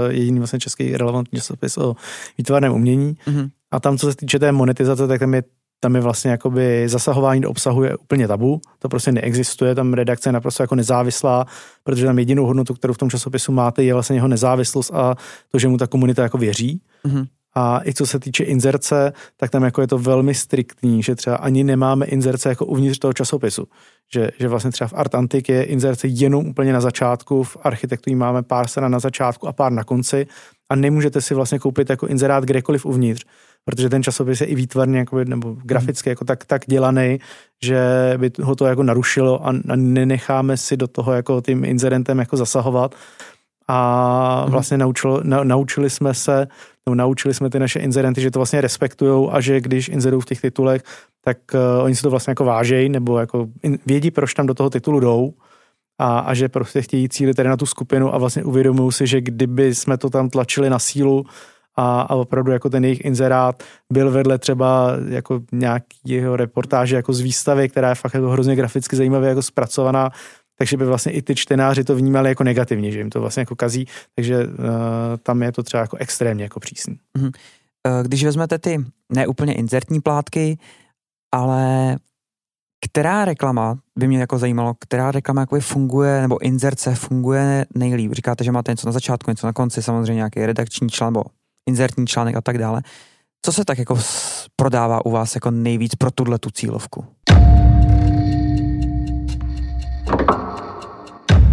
eh, 0.09 0.13
jediný 0.13 0.39
vlastně 0.39 0.59
český 0.59 0.97
relevantní 0.97 1.39
časopis 1.39 1.77
o 1.77 1.95
výtvarném 2.37 2.73
umění. 2.73 3.13
Mm-hmm. 3.13 3.49
A 3.71 3.79
tam, 3.79 3.97
co 3.97 4.11
se 4.11 4.17
týče 4.17 4.39
té 4.39 4.51
monetizace, 4.51 5.07
tak 5.07 5.19
tam 5.19 5.33
je 5.33 5.43
tam 5.83 5.95
je 5.95 6.01
vlastně 6.01 6.31
jakoby 6.31 6.89
zasahování 6.89 7.41
do 7.41 7.49
obsahu 7.49 7.83
je 7.83 7.97
úplně 7.97 8.27
tabu, 8.27 8.61
to 8.79 8.89
prostě 8.89 9.11
neexistuje, 9.11 9.75
tam 9.75 9.93
redakce 9.93 10.29
je 10.29 10.33
naprosto 10.33 10.63
jako 10.63 10.75
nezávislá, 10.75 11.45
protože 11.83 12.05
tam 12.05 12.19
jedinou 12.19 12.45
hodnotu, 12.45 12.73
kterou 12.73 12.93
v 12.93 12.97
tom 12.97 13.09
časopisu 13.09 13.51
máte, 13.51 13.83
je 13.83 13.93
vlastně 13.93 14.15
jeho 14.15 14.27
nezávislost 14.27 14.91
a 14.93 15.15
to, 15.51 15.59
že 15.59 15.67
mu 15.67 15.77
ta 15.77 15.87
komunita 15.87 16.23
jako 16.23 16.37
věří. 16.37 16.81
Mm-hmm. 17.05 17.25
A 17.55 17.81
i 17.85 17.93
co 17.93 18.05
se 18.05 18.19
týče 18.19 18.43
inzerce, 18.43 19.13
tak 19.37 19.51
tam 19.51 19.63
jako 19.63 19.81
je 19.81 19.87
to 19.87 19.97
velmi 19.97 20.33
striktní, 20.33 21.03
že 21.03 21.15
třeba 21.15 21.35
ani 21.35 21.63
nemáme 21.63 22.05
inzerce 22.05 22.49
jako 22.49 22.65
uvnitř 22.65 22.99
toho 22.99 23.13
časopisu. 23.13 23.67
Že, 24.13 24.31
že 24.39 24.47
vlastně 24.47 24.71
třeba 24.71 24.87
v 24.87 24.93
Art 24.93 25.15
Antic 25.15 25.49
je 25.49 25.63
inzerce 25.63 26.07
jenom 26.07 26.47
úplně 26.47 26.73
na 26.73 26.81
začátku, 26.81 27.43
v 27.43 27.57
architektu 27.63 28.15
máme 28.15 28.43
pár 28.43 28.67
stran 28.67 28.91
na 28.91 28.99
začátku 28.99 29.47
a 29.47 29.53
pár 29.53 29.71
na 29.71 29.83
konci 29.83 30.27
a 30.69 30.75
nemůžete 30.75 31.21
si 31.21 31.33
vlastně 31.33 31.59
koupit 31.59 31.89
jako 31.89 32.07
inzerát 32.07 32.43
kdekoliv 32.43 32.85
uvnitř, 32.85 33.25
protože 33.65 33.89
ten 33.89 34.03
časopis 34.03 34.41
je 34.41 34.47
i 34.47 34.55
výtvarně 34.55 34.99
jako, 34.99 35.23
nebo 35.23 35.55
graficky 35.63 36.09
jako 36.09 36.25
tak, 36.25 36.45
tak 36.45 36.61
dělaný, 36.67 37.19
že 37.63 37.79
by 38.17 38.31
ho 38.41 38.55
to 38.55 38.65
jako 38.65 38.83
narušilo 38.83 39.47
a, 39.47 39.49
a 39.49 39.75
nenecháme 39.75 40.57
si 40.57 40.77
do 40.77 40.87
toho 40.87 41.13
jako 41.13 41.41
tím 41.41 41.65
inzerentem 41.65 42.19
jako 42.19 42.37
zasahovat 42.37 42.95
a 43.67 44.41
mhm. 44.43 44.51
vlastně 44.51 44.77
naučil, 44.77 45.21
na, 45.23 45.43
naučili 45.43 45.89
jsme 45.89 46.13
se, 46.13 46.47
no, 46.87 46.95
naučili 46.95 47.33
jsme 47.33 47.49
ty 47.49 47.59
naše 47.59 47.79
inzerenty, 47.79 48.21
že 48.21 48.31
to 48.31 48.39
vlastně 48.39 48.61
respektují 48.61 49.29
a 49.31 49.41
že 49.41 49.61
když 49.61 49.89
inzerují 49.89 50.21
v 50.21 50.25
těch 50.25 50.41
titulech, 50.41 50.83
tak 51.23 51.37
uh, 51.53 51.83
oni 51.83 51.95
si 51.95 52.01
to 52.01 52.09
vlastně 52.09 52.31
jako 52.31 52.45
vážejí 52.45 52.89
nebo 52.89 53.19
jako 53.19 53.47
in, 53.63 53.79
vědí, 53.85 54.11
proč 54.11 54.33
tam 54.33 54.47
do 54.47 54.53
toho 54.53 54.69
titulu 54.69 54.99
jdou 54.99 55.33
a, 55.99 56.19
a 56.19 56.33
že 56.33 56.49
prostě 56.49 56.81
chtějí 56.81 57.09
cílit 57.09 57.35
tady 57.35 57.49
na 57.49 57.57
tu 57.57 57.65
skupinu 57.65 58.15
a 58.15 58.17
vlastně 58.17 58.43
uvědomují 58.43 58.91
si, 58.91 59.07
že 59.07 59.21
kdyby 59.21 59.75
jsme 59.75 59.97
to 59.97 60.09
tam 60.09 60.29
tlačili 60.29 60.69
na 60.69 60.79
sílu 60.79 61.25
a, 61.75 62.01
a 62.01 62.15
opravdu 62.15 62.51
jako 62.51 62.69
ten 62.69 62.83
jejich 62.83 63.05
inzerát 63.05 63.63
byl 63.93 64.11
vedle 64.11 64.37
třeba 64.37 64.91
jako 65.07 65.41
nějakého 65.51 66.35
reportáže 66.35 66.95
jako 66.95 67.13
z 67.13 67.21
výstavy, 67.21 67.69
která 67.69 67.89
je 67.89 67.95
fakt 67.95 68.13
jako 68.13 68.29
hrozně 68.29 68.55
graficky 68.55 68.95
zajímavě 68.95 69.29
jako 69.29 69.41
zpracovaná, 69.41 70.09
takže 70.57 70.77
by 70.77 70.85
vlastně 70.85 71.11
i 71.11 71.21
ty 71.21 71.35
čtenáři 71.35 71.83
to 71.83 71.95
vnímali 71.95 72.29
jako 72.29 72.43
negativně, 72.43 72.91
že 72.91 72.97
jim 72.97 73.09
to 73.09 73.21
vlastně 73.21 73.41
jako 73.41 73.55
kazí, 73.55 73.85
takže 74.15 74.47
uh, 74.47 74.53
tam 75.23 75.43
je 75.43 75.51
to 75.51 75.63
třeba 75.63 75.81
jako 75.81 75.97
extrémně 75.97 76.43
jako 76.43 76.59
přísný. 76.59 76.97
Mm-hmm. 77.17 77.31
Když 78.03 78.23
vezmete 78.23 78.59
ty 78.59 78.85
neúplně 79.13 79.53
inzertní 79.53 80.01
plátky, 80.01 80.57
ale 81.33 81.95
která 82.85 83.25
reklama 83.25 83.79
by 83.99 84.07
mě 84.07 84.19
jako 84.19 84.37
zajímalo, 84.37 84.73
která 84.79 85.11
reklama 85.11 85.41
jako 85.41 85.59
funguje, 85.59 86.21
nebo 86.21 86.45
inzerce 86.45 86.95
funguje 86.95 87.65
nejlíp? 87.75 88.13
Říkáte, 88.13 88.43
že 88.43 88.51
máte 88.51 88.71
něco 88.71 88.87
na 88.87 88.91
začátku, 88.91 89.31
něco 89.31 89.47
na 89.47 89.53
konci, 89.53 89.83
samozřejmě 89.83 90.15
nějaký 90.15 90.45
redakční 90.45 90.89
článek, 90.89 91.13
nebo 91.13 91.23
inzertní 91.69 92.07
článek 92.07 92.35
a 92.35 92.41
tak 92.41 92.57
dále. 92.57 92.81
Co 93.45 93.53
se 93.53 93.65
tak 93.65 93.77
jako 93.77 93.99
prodává 94.55 95.05
u 95.05 95.11
vás 95.11 95.35
jako 95.35 95.51
nejvíc 95.51 95.95
pro 95.95 96.11
tuhle 96.11 96.39
tu 96.39 96.49
cílovku? 96.49 97.05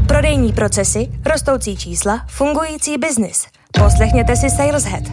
Prodejní 0.08 0.52
procesy, 0.52 1.08
rostoucí 1.26 1.76
čísla, 1.76 2.26
fungující 2.28 2.98
biznis. 2.98 3.46
Poslechněte 3.78 4.36
si 4.36 4.50
Sales 4.50 4.84
Head, 4.84 5.04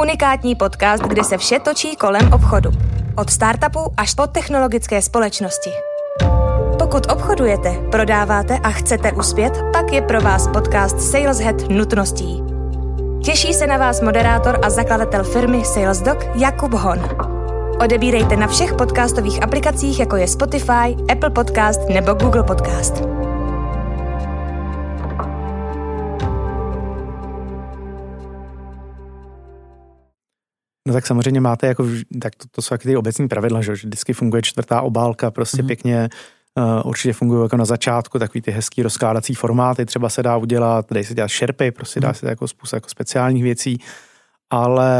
unikátní 0.00 0.54
podcast, 0.54 1.02
kde 1.02 1.24
se 1.24 1.38
vše 1.38 1.58
točí 1.60 1.96
kolem 1.96 2.32
obchodu. 2.32 2.70
Od 3.16 3.30
startupu 3.30 3.80
až 3.96 4.14
po 4.14 4.26
technologické 4.26 5.02
společnosti. 5.02 5.70
Pokud 6.78 7.06
obchodujete, 7.12 7.72
prodáváte 7.90 8.58
a 8.58 8.70
chcete 8.70 9.12
uspět, 9.12 9.52
pak 9.72 9.92
je 9.92 10.02
pro 10.02 10.20
vás 10.20 10.48
podcast 10.48 11.00
Sales 11.00 11.38
Head 11.38 11.68
nutností. 11.68 12.53
Těší 13.24 13.54
se 13.54 13.66
na 13.66 13.76
vás 13.76 14.00
moderátor 14.00 14.58
a 14.62 14.70
zakladatel 14.70 15.24
firmy 15.24 15.64
SalesDoc 15.64 16.18
Jakub 16.38 16.72
Hon. 16.72 16.98
Odebírejte 17.80 18.36
na 18.36 18.46
všech 18.46 18.74
podcastových 18.78 19.42
aplikacích, 19.42 20.00
jako 20.00 20.16
je 20.16 20.28
Spotify, 20.28 21.12
Apple 21.12 21.30
Podcast 21.30 21.80
nebo 21.88 22.14
Google 22.14 22.42
Podcast. 22.42 22.94
No 30.88 30.92
tak 30.92 31.06
samozřejmě 31.06 31.40
máte 31.40 31.66
jako, 31.66 31.86
tak 32.22 32.34
to, 32.34 32.44
to 32.50 32.62
jsou 32.62 32.76
ty 32.76 32.96
obecní 32.96 33.28
pravidla, 33.28 33.60
že, 33.60 33.76
že 33.76 33.86
vždycky 33.86 34.12
funguje 34.12 34.42
čtvrtá 34.42 34.80
obálka, 34.80 35.30
prostě 35.30 35.62
mm-hmm. 35.62 35.66
pěkně, 35.66 36.08
určitě 36.84 37.12
fungují 37.12 37.42
jako 37.42 37.56
na 37.56 37.64
začátku, 37.64 38.18
takový 38.18 38.42
ty 38.42 38.50
hezký 38.50 38.82
rozkládací 38.82 39.34
formáty, 39.34 39.86
třeba 39.86 40.08
se 40.08 40.22
dá 40.22 40.36
udělat, 40.36 40.86
dají 40.92 41.04
se 41.04 41.14
dělat 41.14 41.28
šerpy, 41.28 41.70
prostě 41.70 42.00
dá 42.00 42.10
mm-hmm. 42.10 42.18
se 42.18 42.28
jako 42.28 42.48
způsob 42.48 42.76
jako 42.76 42.88
speciálních 42.88 43.42
věcí, 43.42 43.78
ale 44.50 44.92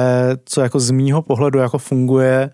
co 0.44 0.60
jako 0.60 0.80
z 0.80 0.90
mýho 0.90 1.22
pohledu 1.22 1.58
jako 1.58 1.78
funguje 1.78 2.50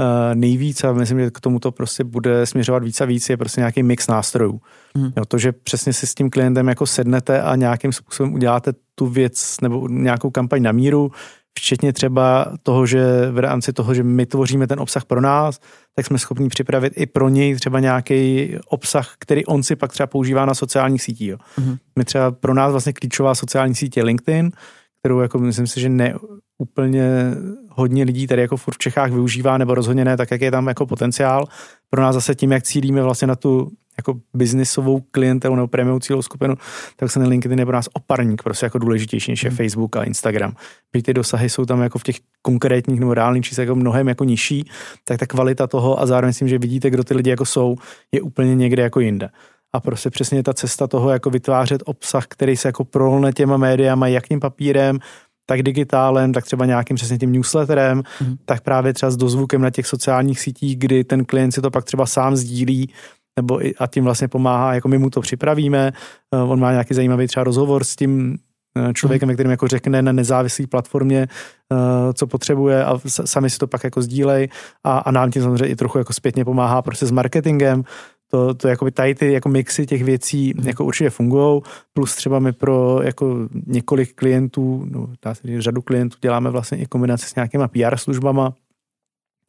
uh, 0.00 0.34
nejvíc 0.34 0.84
a 0.84 0.92
myslím, 0.92 1.20
že 1.20 1.30
k 1.30 1.40
tomu 1.40 1.58
to 1.58 1.72
prostě 1.72 2.04
bude 2.04 2.46
směřovat 2.46 2.84
víc 2.84 3.00
a 3.00 3.04
víc, 3.04 3.30
je 3.30 3.36
prostě 3.36 3.60
nějaký 3.60 3.82
mix 3.82 4.06
nástrojů. 4.06 4.60
Mm. 4.96 5.10
Jo, 5.16 5.24
to, 5.24 5.38
že 5.38 5.52
přesně 5.52 5.92
si 5.92 6.06
s 6.06 6.14
tím 6.14 6.30
klientem 6.30 6.68
jako 6.68 6.86
sednete 6.86 7.42
a 7.42 7.56
nějakým 7.56 7.92
způsobem 7.92 8.34
uděláte 8.34 8.72
tu 8.94 9.06
věc 9.06 9.56
nebo 9.62 9.88
nějakou 9.88 10.30
kampaň 10.30 10.62
na 10.62 10.72
míru, 10.72 11.10
včetně 11.58 11.92
třeba 11.92 12.46
toho, 12.62 12.86
že 12.86 13.30
v 13.30 13.38
rámci 13.38 13.72
toho, 13.72 13.94
že 13.94 14.02
my 14.02 14.26
tvoříme 14.26 14.66
ten 14.66 14.80
obsah 14.80 15.04
pro 15.04 15.20
nás, 15.20 15.60
tak 15.96 16.06
jsme 16.06 16.18
schopni 16.18 16.48
připravit 16.48 16.92
i 16.96 17.06
pro 17.06 17.28
něj 17.28 17.54
třeba 17.54 17.80
nějaký 17.80 18.50
obsah, 18.66 19.14
který 19.18 19.46
on 19.46 19.62
si 19.62 19.76
pak 19.76 19.92
třeba 19.92 20.06
používá 20.06 20.46
na 20.46 20.54
sociálních 20.54 21.02
sítích. 21.02 21.28
Jo. 21.28 21.36
Mm-hmm. 21.58 21.78
My 21.98 22.04
třeba 22.04 22.30
pro 22.30 22.54
nás 22.54 22.70
vlastně 22.70 22.92
klíčová 22.92 23.34
sociální 23.34 23.74
sítě 23.74 24.02
LinkedIn, 24.02 24.52
kterou 25.00 25.20
jako 25.20 25.38
myslím 25.38 25.66
si, 25.66 25.80
že 25.80 25.88
ne 25.88 26.14
úplně 26.58 27.34
hodně 27.68 28.04
lidí 28.04 28.26
tady 28.26 28.42
jako 28.42 28.56
furt 28.56 28.74
v 28.74 28.78
Čechách 28.78 29.10
využívá, 29.10 29.58
nebo 29.58 29.74
rozhodně 29.74 30.04
ne, 30.04 30.16
tak 30.16 30.30
jak 30.30 30.40
je 30.40 30.50
tam 30.50 30.66
jako 30.66 30.86
potenciál. 30.86 31.46
Pro 31.90 32.02
nás 32.02 32.14
zase 32.14 32.34
tím, 32.34 32.52
jak 32.52 32.62
cílíme 32.62 33.02
vlastně 33.02 33.28
na 33.28 33.36
tu 33.36 33.70
jako 33.96 34.20
biznisovou 34.34 35.00
klientelu 35.10 35.54
nebo 35.56 35.68
prémiovou 35.68 35.98
cílovou 35.98 36.22
skupinu, 36.22 36.54
tak 36.96 37.10
se 37.10 37.20
na 37.20 37.26
LinkedIn 37.28 37.58
je 37.58 37.66
pro 37.66 37.76
nás 37.76 37.88
oparník 37.92 38.42
prostě 38.42 38.66
jako 38.66 38.78
důležitější 38.78 39.32
než 39.32 39.44
je 39.44 39.50
hmm. 39.50 39.56
Facebook 39.56 39.96
a 39.96 40.04
Instagram. 40.04 40.54
Byť 40.92 41.04
ty 41.04 41.14
dosahy 41.14 41.50
jsou 41.50 41.64
tam 41.64 41.82
jako 41.82 41.98
v 41.98 42.02
těch 42.02 42.16
konkrétních 42.42 43.00
nebo 43.00 43.14
reálných 43.14 43.44
číslech 43.44 43.68
jako 43.68 43.76
mnohem 43.76 44.08
jako 44.08 44.24
nižší, 44.24 44.70
tak 45.04 45.18
ta 45.20 45.26
kvalita 45.26 45.66
toho 45.66 46.00
a 46.00 46.06
zároveň 46.06 46.28
myslím, 46.28 46.48
že 46.48 46.58
vidíte, 46.58 46.90
kdo 46.90 47.04
ty 47.04 47.14
lidi 47.14 47.30
jako 47.30 47.44
jsou, 47.44 47.76
je 48.12 48.22
úplně 48.22 48.54
někde 48.54 48.82
jako 48.82 49.00
jinde. 49.00 49.28
A 49.72 49.80
prostě 49.80 50.10
přesně 50.10 50.42
ta 50.42 50.54
cesta 50.54 50.86
toho 50.86 51.10
jako 51.10 51.30
vytvářet 51.30 51.82
obsah, 51.84 52.26
který 52.28 52.56
se 52.56 52.68
jako 52.68 52.84
prolne 52.84 53.32
těma 53.32 53.56
médiama, 53.56 54.08
jak 54.08 54.28
tím 54.28 54.40
papírem, 54.40 54.98
tak 55.46 55.62
digitálem, 55.62 56.32
tak 56.32 56.44
třeba 56.44 56.66
nějakým 56.66 56.96
přesně 56.96 57.18
tím 57.18 57.32
newsletterem, 57.32 58.02
mm. 58.20 58.34
tak 58.44 58.60
právě 58.60 58.92
třeba 58.92 59.10
s 59.10 59.16
dozvukem 59.16 59.60
na 59.60 59.70
těch 59.70 59.86
sociálních 59.86 60.40
sítích, 60.40 60.78
kdy 60.78 61.04
ten 61.04 61.24
klient 61.24 61.52
si 61.52 61.60
to 61.60 61.70
pak 61.70 61.84
třeba 61.84 62.06
sám 62.06 62.36
sdílí, 62.36 62.90
nebo 63.36 63.66
i, 63.66 63.74
a 63.74 63.86
tím 63.86 64.04
vlastně 64.04 64.28
pomáhá, 64.28 64.74
jako 64.74 64.88
my 64.88 64.98
mu 64.98 65.10
to 65.10 65.20
připravíme, 65.20 65.92
eh, 66.34 66.38
on 66.38 66.60
má 66.60 66.70
nějaký 66.70 66.94
zajímavý 66.94 67.26
třeba 67.26 67.44
rozhovor 67.44 67.84
s 67.84 67.96
tím 67.96 68.38
eh, 68.76 68.92
člověkem, 68.92 69.28
mm. 69.28 69.34
kterým 69.34 69.50
jako 69.50 69.68
řekne 69.68 70.02
na 70.02 70.12
nezávislé 70.12 70.66
platformě, 70.66 71.28
eh, 71.72 72.12
co 72.12 72.26
potřebuje 72.26 72.84
a 72.84 73.00
sami 73.06 73.50
si 73.50 73.58
to 73.58 73.66
pak 73.66 73.84
jako 73.84 74.02
sdílej 74.02 74.48
a, 74.84 74.98
a 74.98 75.10
nám 75.10 75.30
tím 75.30 75.42
samozřejmě 75.42 75.66
i 75.66 75.76
trochu 75.76 75.98
jako 75.98 76.12
zpětně 76.12 76.44
pomáhá 76.44 76.82
prostě 76.82 77.06
s 77.06 77.10
marketingem, 77.10 77.84
to, 78.30 78.54
to 78.54 78.68
jakoby 78.68 78.90
tady 78.90 79.14
ty 79.14 79.32
jako 79.32 79.48
mixy 79.48 79.86
těch 79.86 80.04
věcí 80.04 80.52
mm. 80.56 80.68
jako 80.68 80.84
určitě 80.84 81.10
fungují, 81.10 81.62
plus 81.92 82.16
třeba 82.16 82.38
my 82.38 82.52
pro 82.52 83.00
jako 83.02 83.48
několik 83.66 84.14
klientů, 84.14 84.86
no 84.90 85.08
dá 85.24 85.34
se 85.34 85.48
říct, 85.48 85.60
řadu 85.60 85.82
klientů 85.82 86.16
děláme 86.20 86.50
vlastně 86.50 86.78
i 86.78 86.86
kombinaci 86.86 87.26
s 87.26 87.34
nějakýma 87.34 87.68
PR 87.68 87.96
službama. 87.96 88.54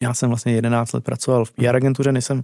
Já 0.02 0.14
jsem 0.14 0.30
vlastně 0.30 0.54
11 0.54 0.94
let 0.94 1.04
pracoval 1.04 1.46
v 1.46 1.52
PR 1.52 1.76
agentuře, 1.76 2.12
než 2.12 2.26
jsem 2.26 2.44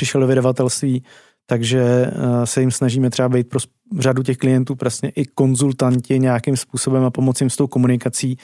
přišel 0.00 0.20
do 0.20 0.26
vydavatelství, 0.26 1.04
takže 1.46 2.10
se 2.44 2.60
jim 2.60 2.70
snažíme 2.70 3.10
třeba 3.10 3.28
být 3.28 3.48
pro 3.48 3.60
řadu 3.98 4.22
těch 4.22 4.36
klientů 4.36 4.74
prostě 4.74 5.12
i 5.16 5.24
konzultanti 5.24 6.18
nějakým 6.18 6.56
způsobem 6.56 7.04
a 7.04 7.10
pomoci 7.10 7.44
jim 7.44 7.50
s 7.50 7.56
tou 7.56 7.66
komunikací, 7.66 8.36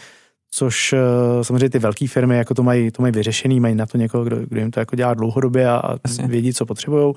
což 0.51 0.95
samozřejmě 1.43 1.71
ty 1.71 1.79
velké 1.79 2.09
firmy 2.09 2.37
jako 2.37 2.55
to 2.55 2.63
mají, 2.63 2.91
to 2.91 3.03
mají 3.03 3.13
vyřešený, 3.13 3.61
mají 3.61 3.75
na 3.75 3.87
to 3.87 3.99
někoho, 3.99 4.25
kdo, 4.25 4.37
kdo 4.37 4.61
jim 4.61 4.71
to 4.71 4.81
jako 4.81 4.97
dělá 4.97 5.15
dlouhodobě 5.15 5.69
a, 5.69 5.77
a 5.77 5.97
vědí, 6.27 6.55
co 6.55 6.67
potřebují 6.67 7.15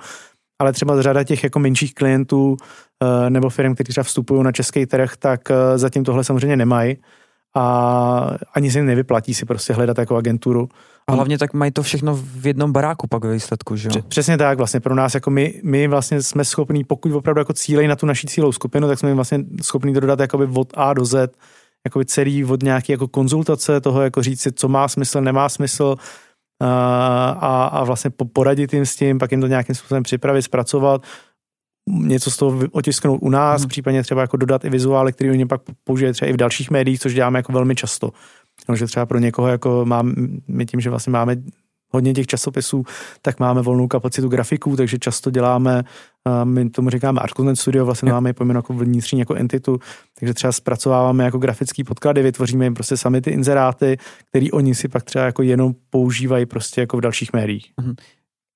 ale 0.60 0.73
třeba 0.73 1.02
řada 1.02 1.23
těch 1.23 1.43
jako 1.43 1.60
menších 1.60 1.93
klientů 1.93 2.58
eh, 3.04 3.30
nebo 3.30 3.49
firm, 3.49 3.75
kteří 3.75 3.89
třeba 3.89 4.04
vstupují 4.04 4.43
na 4.43 4.52
český 4.52 4.86
trh, 4.86 5.17
tak 5.19 5.52
eh, 5.52 5.78
zatím 5.78 6.04
tohle 6.04 6.23
samozřejmě 6.23 6.58
nemají 6.58 6.97
a 7.56 8.36
ani 8.54 8.72
se 8.72 8.78
jim 8.80 8.86
nevyplatí 8.86 9.34
si 9.34 9.46
prostě 9.46 9.74
hledat 9.74 9.98
jako 9.98 10.16
agenturu. 10.16 10.70
A 11.08 11.12
hlavně 11.12 11.38
tak 11.38 11.54
mají 11.54 11.72
to 11.72 11.84
všechno 11.84 12.16
v 12.16 12.48
jednom 12.48 12.72
baráku 12.72 13.08
pak 13.08 13.24
ve 13.24 13.34
výsledku, 13.34 13.76
že 13.76 13.90
jo? 13.96 14.02
Přesně 14.08 14.38
tak, 14.38 14.58
vlastně 14.58 14.80
pro 14.80 14.96
nás, 14.96 15.14
jako 15.14 15.30
my, 15.30 15.62
my 15.64 15.88
vlastně 15.88 16.22
jsme 16.22 16.46
schopní, 16.46 16.84
pokud 16.84 17.12
opravdu 17.12 17.40
jako 17.40 17.54
cílej 17.54 17.88
na 17.88 17.96
tu 17.96 18.06
naší 18.06 18.28
cílovou 18.28 18.52
skupinu, 18.52 18.88
tak 18.88 19.00
jsme 19.00 19.14
vlastně 19.14 19.40
schopní 19.62 19.94
dodat 19.94 20.20
jakoby 20.20 20.48
od 20.56 20.74
A 20.74 20.94
do 20.94 21.06
Z, 21.06 21.32
jakoby 21.86 22.06
celý 22.06 22.46
od 22.46 22.64
nějaké 22.64 22.94
jako 22.94 23.08
konzultace 23.08 23.82
toho, 23.82 24.02
jako 24.02 24.24
říct 24.24 24.42
si, 24.42 24.52
co 24.52 24.68
má 24.68 24.88
smysl, 24.88 25.22
nemá 25.22 25.50
smysl, 25.50 25.96
a, 26.62 27.66
a 27.66 27.84
vlastně 27.84 28.12
poradit 28.34 28.74
jim 28.74 28.86
s 28.86 28.96
tím, 28.96 29.20
pak 29.20 29.32
jim 29.32 29.42
to 29.42 29.48
nějakým 29.48 29.76
způsobem 29.76 30.04
připravit, 30.04 30.42
zpracovat, 30.42 31.04
něco 31.89 32.32
z 32.32 32.38
toho 32.38 32.60
otisknout 32.71 33.19
u 33.21 33.30
nás, 33.30 33.62
hmm. 33.62 33.69
případně 33.69 34.04
třeba 34.04 34.21
jako 34.21 34.38
dodat 34.38 34.65
i 34.65 34.69
vizuály, 34.69 35.13
který 35.13 35.32
oni 35.32 35.45
pak 35.45 35.62
použije 35.84 36.13
třeba 36.13 36.30
i 36.30 36.34
v 36.34 36.38
dalších 36.38 36.71
médiích, 36.71 36.99
což 36.99 37.13
děláme 37.13 37.39
jako 37.39 37.52
velmi 37.52 37.75
často. 37.75 38.12
No, 38.69 38.75
že 38.75 38.86
třeba 38.86 39.06
pro 39.06 39.19
někoho, 39.19 39.47
jako 39.47 39.86
mám, 39.86 40.13
my 40.47 40.65
tím, 40.65 40.80
že 40.80 40.89
vlastně 40.89 41.12
máme 41.12 41.36
hodně 41.91 42.13
těch 42.13 42.28
časopisů, 42.28 42.84
tak 43.21 43.39
máme 43.39 43.62
volnou 43.62 43.88
kapacitu 43.88 44.28
grafiků, 44.28 44.75
takže 44.75 44.99
často 44.99 45.32
děláme, 45.32 45.84
my 46.43 46.69
tomu 46.69 46.89
říkáme 46.89 47.21
Art 47.21 47.34
Content 47.34 47.60
Studio, 47.60 47.86
vlastně 47.86 48.12
máme 48.12 48.34
pojmen 48.34 48.56
jako 48.56 48.73
vnitřní 48.73 49.19
jako 49.19 49.36
entitu, 49.36 49.80
takže 50.19 50.34
třeba 50.34 50.52
zpracováváme 50.52 51.23
jako 51.23 51.38
grafický 51.38 51.84
podklady, 51.84 52.23
vytvoříme 52.23 52.65
jim 52.65 52.73
prostě 52.73 52.97
sami 52.97 53.21
ty 53.21 53.32
inzeráty, 53.32 53.97
který 54.30 54.52
oni 54.52 54.75
si 54.75 54.88
pak 54.88 55.04
třeba 55.04 55.25
jako 55.25 55.41
jenom 55.41 55.73
používají 55.89 56.45
prostě 56.45 56.82
jako 56.82 56.97
v 56.97 57.02
dalších 57.02 57.34
médiích. 57.34 57.71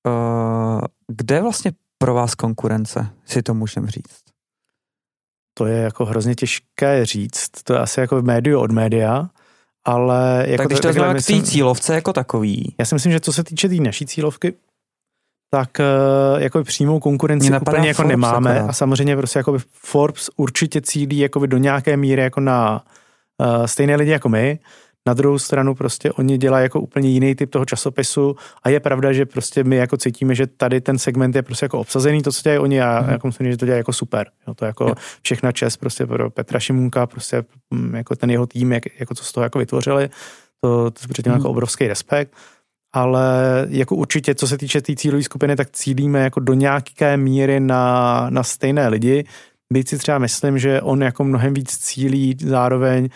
Uh, 0.06 0.80
kde 1.08 1.42
vlastně 1.42 1.72
pro 1.98 2.14
vás 2.14 2.34
konkurence, 2.34 3.06
si 3.24 3.42
to 3.42 3.54
můžeme 3.54 3.90
říct? 3.90 4.20
To 5.58 5.66
je 5.66 5.78
jako 5.78 6.04
hrozně 6.04 6.34
těžké 6.34 7.06
říct, 7.06 7.50
to 7.64 7.72
je 7.72 7.78
asi 7.78 8.00
jako 8.00 8.22
v 8.22 8.24
médiu 8.24 8.60
od 8.60 8.70
média, 8.70 9.30
ale... 9.86 10.44
Jako 10.46 10.62
tak 10.62 10.66
když 10.66 10.80
to 10.80 10.88
vezmeme 10.88 11.14
k 11.14 11.26
té 11.26 11.42
cílovce 11.42 11.94
jako 11.94 12.12
takový. 12.12 12.74
Já 12.78 12.84
si 12.84 12.94
myslím, 12.94 13.12
že 13.12 13.20
co 13.20 13.32
se 13.32 13.44
týče 13.44 13.68
té 13.68 13.74
tý 13.74 13.80
naší 13.80 14.06
cílovky, 14.06 14.54
tak 15.54 15.80
eh, 15.80 15.84
jako 16.36 16.64
přímou 16.64 17.00
konkurenci 17.00 17.52
úplně 17.60 17.88
jako 17.88 18.02
Forbes 18.02 18.10
nemáme 18.10 18.50
akorát. 18.50 18.70
a 18.70 18.72
samozřejmě 18.72 19.16
prostě 19.16 19.38
jako 19.38 19.58
Forbes 19.72 20.30
určitě 20.36 20.80
cílí 20.80 21.18
jako 21.18 21.46
do 21.46 21.58
nějaké 21.58 21.96
míry 21.96 22.22
jako 22.22 22.40
na 22.40 22.84
uh, 23.38 23.64
stejné 23.66 23.96
lidi 23.96 24.10
jako 24.10 24.28
my, 24.28 24.58
na 25.06 25.14
druhou 25.14 25.38
stranu 25.38 25.74
prostě 25.74 26.12
oni 26.12 26.38
dělají 26.38 26.62
jako 26.62 26.80
úplně 26.80 27.08
jiný 27.08 27.34
typ 27.34 27.50
toho 27.50 27.64
časopisu 27.64 28.36
a 28.62 28.68
je 28.68 28.80
pravda, 28.80 29.12
že 29.12 29.26
prostě 29.26 29.64
my 29.64 29.76
jako 29.76 29.96
cítíme, 29.96 30.34
že 30.34 30.46
tady 30.46 30.80
ten 30.80 30.98
segment 30.98 31.36
je 31.36 31.42
prostě 31.42 31.64
jako 31.64 31.78
obsazený, 31.78 32.22
to, 32.22 32.32
co 32.32 32.42
dělají 32.42 32.58
oni 32.58 32.82
a 32.82 33.02
mm. 33.02 33.10
jako 33.10 33.26
myslím, 33.26 33.50
že 33.50 33.56
to 33.56 33.66
dělají 33.66 33.80
jako 33.80 33.92
super. 33.92 34.26
Jo, 34.48 34.54
to 34.54 34.64
jako 34.64 34.94
všechna 35.22 35.52
čest 35.52 35.76
prostě 35.76 36.06
pro 36.06 36.30
Petra 36.30 36.60
Šimunka, 36.60 37.06
prostě 37.06 37.44
mm, 37.70 37.94
jako 37.94 38.16
ten 38.16 38.30
jeho 38.30 38.46
tým, 38.46 38.72
jak, 38.72 38.82
jako 38.98 39.14
co 39.14 39.24
z 39.24 39.32
toho 39.32 39.44
jako 39.44 39.58
vytvořili, 39.58 40.08
to, 40.60 40.90
to 40.90 41.08
předtím 41.08 41.32
mm. 41.32 41.38
jako 41.38 41.50
obrovský 41.50 41.86
respekt 41.88 42.34
ale 42.96 43.66
jako 43.68 43.96
určitě, 43.96 44.34
co 44.34 44.48
se 44.48 44.58
týče 44.58 44.80
té 44.80 44.86
tý 44.86 44.96
cílové 44.96 45.22
skupiny, 45.22 45.56
tak 45.56 45.70
cílíme 45.70 46.20
jako 46.20 46.40
do 46.40 46.54
nějaké 46.54 47.16
míry 47.16 47.60
na, 47.60 48.26
na 48.30 48.42
stejné 48.42 48.88
lidi. 48.88 49.24
Byť 49.72 49.88
si 49.88 49.98
třeba 49.98 50.18
myslím, 50.18 50.58
že 50.58 50.80
on 50.80 51.02
jako 51.02 51.24
mnohem 51.24 51.54
víc 51.54 51.78
cílí 51.78 52.36
zároveň 52.40 53.08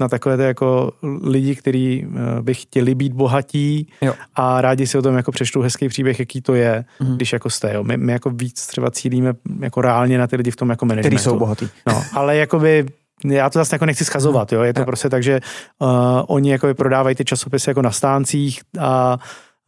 na 0.00 0.08
takové 0.08 0.44
jako 0.44 0.92
lidi, 1.22 1.54
kteří 1.56 2.06
eh, 2.06 2.42
by 2.42 2.54
chtěli 2.54 2.94
být 2.94 3.12
bohatí 3.12 3.88
jo. 4.02 4.14
a 4.34 4.60
rádi 4.60 4.86
si 4.86 4.98
o 4.98 5.02
tom 5.02 5.16
jako 5.16 5.32
přečtou 5.32 5.60
hezký 5.60 5.88
příběh, 5.88 6.18
jaký 6.18 6.40
to 6.40 6.54
je, 6.54 6.84
mm-hmm. 7.00 7.16
když 7.16 7.32
jako 7.32 7.50
jste. 7.50 7.74
Jo. 7.74 7.84
My, 7.84 7.96
my 7.96 8.12
jako 8.12 8.30
víc 8.30 8.66
třeba 8.66 8.90
cílíme 8.90 9.32
jako 9.60 9.80
reálně 9.80 10.18
na 10.18 10.26
ty 10.26 10.36
lidi 10.36 10.50
v 10.50 10.56
tom 10.56 10.70
jako 10.70 10.86
managementu. 10.86 11.16
Který 11.16 11.24
jsou 11.24 11.38
bohatí. 11.38 11.68
No, 11.86 12.02
ale 12.12 12.36
jakoby 12.36 12.86
já 13.24 13.50
to 13.50 13.58
zase 13.58 13.74
jako 13.74 13.86
nechci 13.86 14.04
schazovat, 14.04 14.52
jo. 14.52 14.62
Je 14.62 14.74
to 14.74 14.80
jo. 14.80 14.86
prostě 14.86 15.08
tak, 15.08 15.22
že 15.22 15.40
uh, 15.78 15.88
oni 16.26 16.50
jako 16.50 16.74
prodávají 16.74 17.16
ty 17.16 17.24
časopisy 17.24 17.70
jako 17.70 17.82
na 17.82 17.90
stáncích 17.90 18.60
a 18.80 19.18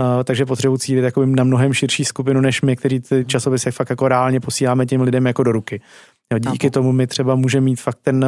Uh, 0.01 0.25
takže 0.25 0.47
potřebují 0.47 0.79
cílit 0.79 1.05
jako 1.05 1.27
na 1.27 1.45
mnohem 1.45 1.73
širší 1.73 2.05
skupinu 2.05 2.41
než 2.41 2.63
my, 2.63 2.77
který 2.77 3.01
ty 3.01 3.25
časopisy 3.25 3.71
fakt 3.71 3.91
jako 3.91 4.09
reálně 4.09 4.41
posíláme 4.41 4.87
těm 4.87 5.01
lidem 5.01 5.27
jako 5.27 5.43
do 5.43 5.53
ruky. 5.53 5.81
Jo, 6.33 6.39
díky 6.39 6.71
tomu 6.71 6.93
my 6.93 7.07
třeba 7.07 7.35
můžeme 7.35 7.65
mít 7.65 7.81
fakt 7.81 7.99
ten 8.03 8.27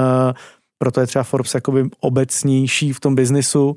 proto 0.83 1.01
je 1.01 1.07
třeba 1.07 1.23
Forbes 1.23 1.55
jakoby 1.55 1.85
obecnější 2.01 2.93
v 2.93 3.01
tom 3.01 3.15
biznisu 3.15 3.77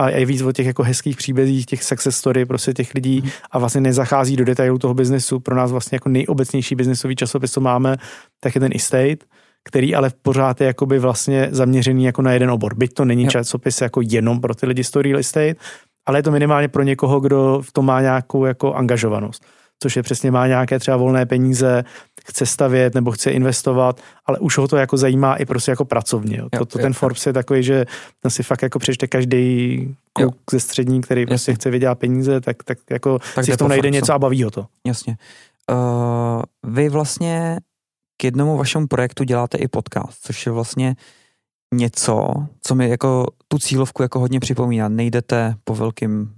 a 0.00 0.08
je 0.10 0.26
víc 0.26 0.42
o 0.42 0.52
těch 0.52 0.66
jako 0.66 0.82
hezkých 0.82 1.16
příbězích, 1.16 1.66
těch 1.66 1.82
success 1.82 2.16
story 2.16 2.46
prostě 2.46 2.72
těch 2.72 2.94
lidí 2.94 3.20
mhm. 3.20 3.30
a 3.50 3.58
vlastně 3.58 3.80
nezachází 3.80 4.36
do 4.36 4.44
detailů 4.44 4.78
toho 4.78 4.94
biznesu. 4.94 5.40
Pro 5.40 5.56
nás 5.56 5.72
vlastně 5.72 5.96
jako 5.96 6.08
nejobecnější 6.08 6.74
biznesový 6.74 7.16
časopis, 7.16 7.52
co 7.52 7.60
máme, 7.60 7.96
tak 8.40 8.54
je 8.54 8.60
ten 8.60 8.72
estate, 8.74 9.26
který 9.64 9.94
ale 9.94 10.10
pořád 10.22 10.60
je 10.60 10.66
jakoby 10.66 10.98
vlastně 10.98 11.48
zaměřený 11.50 12.04
jako 12.04 12.22
na 12.22 12.32
jeden 12.32 12.50
obor. 12.50 12.74
Byť 12.74 12.92
to 12.94 13.04
není 13.04 13.28
časopis 13.28 13.80
jako 13.80 14.00
jenom 14.04 14.40
pro 14.40 14.54
ty 14.54 14.66
lidi 14.66 14.84
z 14.84 14.96
real 14.96 15.18
estate, 15.18 15.54
ale 16.06 16.18
je 16.18 16.22
to 16.22 16.30
minimálně 16.30 16.68
pro 16.68 16.82
někoho, 16.82 17.20
kdo 17.20 17.60
v 17.62 17.72
tom 17.72 17.86
má 17.86 18.00
nějakou 18.00 18.44
jako 18.44 18.74
angažovanost 18.74 19.44
což 19.84 19.96
je 19.96 20.02
přesně 20.02 20.30
má 20.30 20.46
nějaké 20.46 20.78
třeba 20.78 20.96
volné 20.96 21.26
peníze, 21.26 21.84
chce 22.26 22.46
stavět 22.46 22.94
nebo 22.94 23.12
chce 23.12 23.30
investovat, 23.30 24.00
ale 24.26 24.38
už 24.38 24.58
ho 24.58 24.68
to 24.68 24.76
jako 24.76 24.96
zajímá 24.96 25.36
i 25.36 25.44
prostě 25.44 25.70
jako 25.70 25.84
pracovně. 25.84 26.36
Jo. 26.36 26.48
To, 26.58 26.64
to 26.64 26.78
ten 26.78 26.92
Forbes 26.92 27.26
je 27.26 27.32
takový, 27.32 27.62
že 27.62 27.84
ten 28.20 28.30
si 28.30 28.42
fakt 28.42 28.62
jako 28.62 28.78
přečte 28.78 29.06
každý 29.06 29.96
kluk 30.12 30.36
ze 30.50 30.60
střední, 30.60 31.00
který 31.00 31.26
prostě 31.26 31.50
Jasně. 31.50 31.60
chce 31.60 31.70
vydělat 31.70 31.98
peníze, 31.98 32.40
tak, 32.40 32.64
tak 32.64 32.78
jako 32.90 33.18
tak 33.34 33.44
si 33.44 33.52
v 33.52 33.56
tom 33.56 33.68
najde 33.68 33.90
něco 33.90 34.12
a 34.12 34.18
baví 34.18 34.42
ho 34.42 34.50
to. 34.50 34.66
Jasně. 34.86 35.16
Uh, 35.72 36.72
vy 36.72 36.88
vlastně 36.88 37.58
k 38.16 38.24
jednomu 38.24 38.56
vašemu 38.56 38.86
projektu 38.86 39.24
děláte 39.24 39.58
i 39.58 39.68
podcast, 39.68 40.18
což 40.22 40.46
je 40.46 40.52
vlastně 40.52 40.96
něco, 41.74 42.28
co 42.62 42.74
mi 42.74 42.88
jako 42.88 43.26
tu 43.48 43.58
cílovku 43.58 44.02
jako 44.02 44.20
hodně 44.20 44.40
připomíná. 44.40 44.88
Nejdete 44.88 45.54
po 45.64 45.74
velkým, 45.74 46.34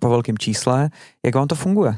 po 0.00 0.08
velkým 0.08 0.38
čísle. 0.38 0.90
Jak 1.24 1.34
vám 1.34 1.48
to 1.48 1.54
funguje? 1.54 1.96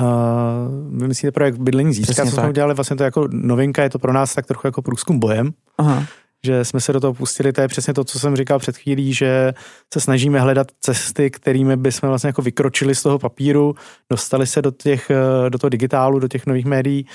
Uh, 0.00 1.00
vymyslíte 1.00 1.32
projekt 1.32 1.58
Bydlení 1.58 1.94
získat, 1.94 2.28
co 2.28 2.30
jsme 2.30 2.48
udělali, 2.48 2.74
vlastně 2.74 2.96
to 2.96 3.04
jako 3.04 3.28
novinka, 3.30 3.82
je 3.82 3.90
to 3.90 3.98
pro 3.98 4.12
nás 4.12 4.34
tak 4.34 4.46
trochu 4.46 4.66
jako 4.66 4.82
průzkum 4.82 5.18
bojem. 5.18 5.50
Aha. 5.78 6.04
Že 6.44 6.64
jsme 6.64 6.80
se 6.80 6.92
do 6.92 7.00
toho 7.00 7.14
pustili, 7.14 7.52
to 7.52 7.60
je 7.60 7.68
přesně 7.68 7.94
to, 7.94 8.04
co 8.04 8.18
jsem 8.18 8.36
říkal 8.36 8.58
před 8.58 8.76
chvílí, 8.76 9.14
že 9.14 9.52
se 9.94 10.00
snažíme 10.00 10.40
hledat 10.40 10.66
cesty, 10.80 11.30
kterými 11.30 11.76
bychom 11.76 12.08
vlastně 12.08 12.28
jako 12.28 12.42
vykročili 12.42 12.94
z 12.94 13.02
toho 13.02 13.18
papíru, 13.18 13.74
dostali 14.10 14.46
se 14.46 14.62
do, 14.62 14.70
těch, 14.70 15.10
do 15.48 15.58
toho 15.58 15.68
digitálu, 15.68 16.18
do 16.18 16.28
těch 16.28 16.46
nových 16.46 16.64
médií 16.64 17.06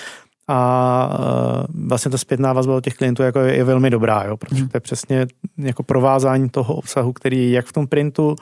a 0.47 1.19
vlastně 1.87 2.11
ta 2.11 2.17
zpětná 2.17 2.53
vazba 2.53 2.75
od 2.75 2.83
těch 2.83 2.93
klientů 2.93 3.23
jako 3.23 3.39
je, 3.39 3.55
je 3.55 3.63
velmi 3.63 3.89
dobrá, 3.89 4.23
jo, 4.23 4.37
protože 4.37 4.61
mhm. 4.61 4.69
to 4.69 4.77
je 4.77 4.81
přesně 4.81 5.27
jako 5.57 5.83
provázání 5.83 6.49
toho 6.49 6.75
obsahu, 6.75 7.13
který 7.13 7.37
je 7.37 7.49
jak 7.49 7.65
v 7.65 7.73
tom 7.73 7.87
printu, 7.87 8.35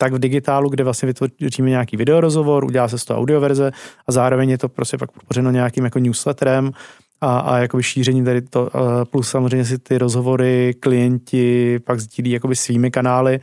tak 0.00 0.12
v 0.12 0.18
digitálu, 0.18 0.68
kde 0.70 0.84
vlastně 0.84 1.06
vytvoříme 1.06 1.70
nějaký 1.70 1.96
videorozhovor, 1.96 2.64
udělá 2.64 2.88
se 2.88 2.98
z 2.98 3.04
toho 3.04 3.20
audioverze 3.20 3.72
a 4.06 4.12
zároveň 4.12 4.50
je 4.50 4.58
to 4.58 4.68
prostě 4.68 4.98
pak 4.98 5.12
podpořeno 5.12 5.50
nějakým 5.50 5.84
jako 5.84 5.98
newsletterem 5.98 6.72
a, 7.20 7.38
a 7.38 7.58
jakoby 7.58 7.82
šíření 7.82 8.24
tady 8.24 8.42
to, 8.42 8.70
plus 9.10 9.28
samozřejmě 9.28 9.64
si 9.64 9.78
ty 9.78 9.98
rozhovory 9.98 10.74
klienti 10.80 11.78
pak 11.78 12.00
sdílí 12.00 12.30
jakoby 12.30 12.56
svými 12.56 12.90
kanály, 12.90 13.40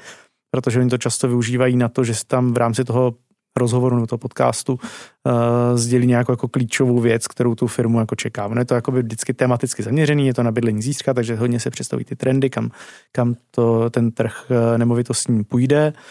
protože 0.52 0.80
oni 0.80 0.90
to 0.90 0.98
často 0.98 1.28
využívají 1.28 1.78
na 1.78 1.90
to, 1.90 2.04
že 2.04 2.16
si 2.16 2.26
tam 2.28 2.54
v 2.54 2.58
rámci 2.58 2.84
toho 2.84 3.14
rozhovoru 3.58 3.96
nebo 3.96 4.08
toho 4.08 4.20
podcastu 4.20 4.74
uh, 4.74 5.32
sdělí 5.76 6.08
nějakou 6.08 6.32
jako 6.32 6.48
klíčovou 6.48 7.00
věc, 7.00 7.28
kterou 7.28 7.56
tu 7.56 7.68
firmu 7.68 8.00
jako 8.00 8.16
čeká. 8.16 8.46
Ono 8.46 8.62
je 8.62 8.66
to 8.66 8.76
jako 8.76 8.92
by 8.92 9.02
vždycky 9.02 9.34
tematicky 9.34 9.84
zaměřený, 9.84 10.28
je 10.28 10.34
to 10.34 10.44
na 10.44 10.52
bydlení 10.52 10.82
získat, 10.82 11.14
takže 11.14 11.36
hodně 11.36 11.60
se 11.60 11.70
představí 11.70 12.04
ty 12.04 12.16
trendy, 12.16 12.50
kam, 12.50 12.70
kam 13.12 13.36
to 13.52 13.90
ten 13.90 14.12
trh 14.12 14.46
uh, 14.50 14.78
nemovitostní 14.78 15.44
půjde. 15.44 15.94
Uh, 15.96 16.02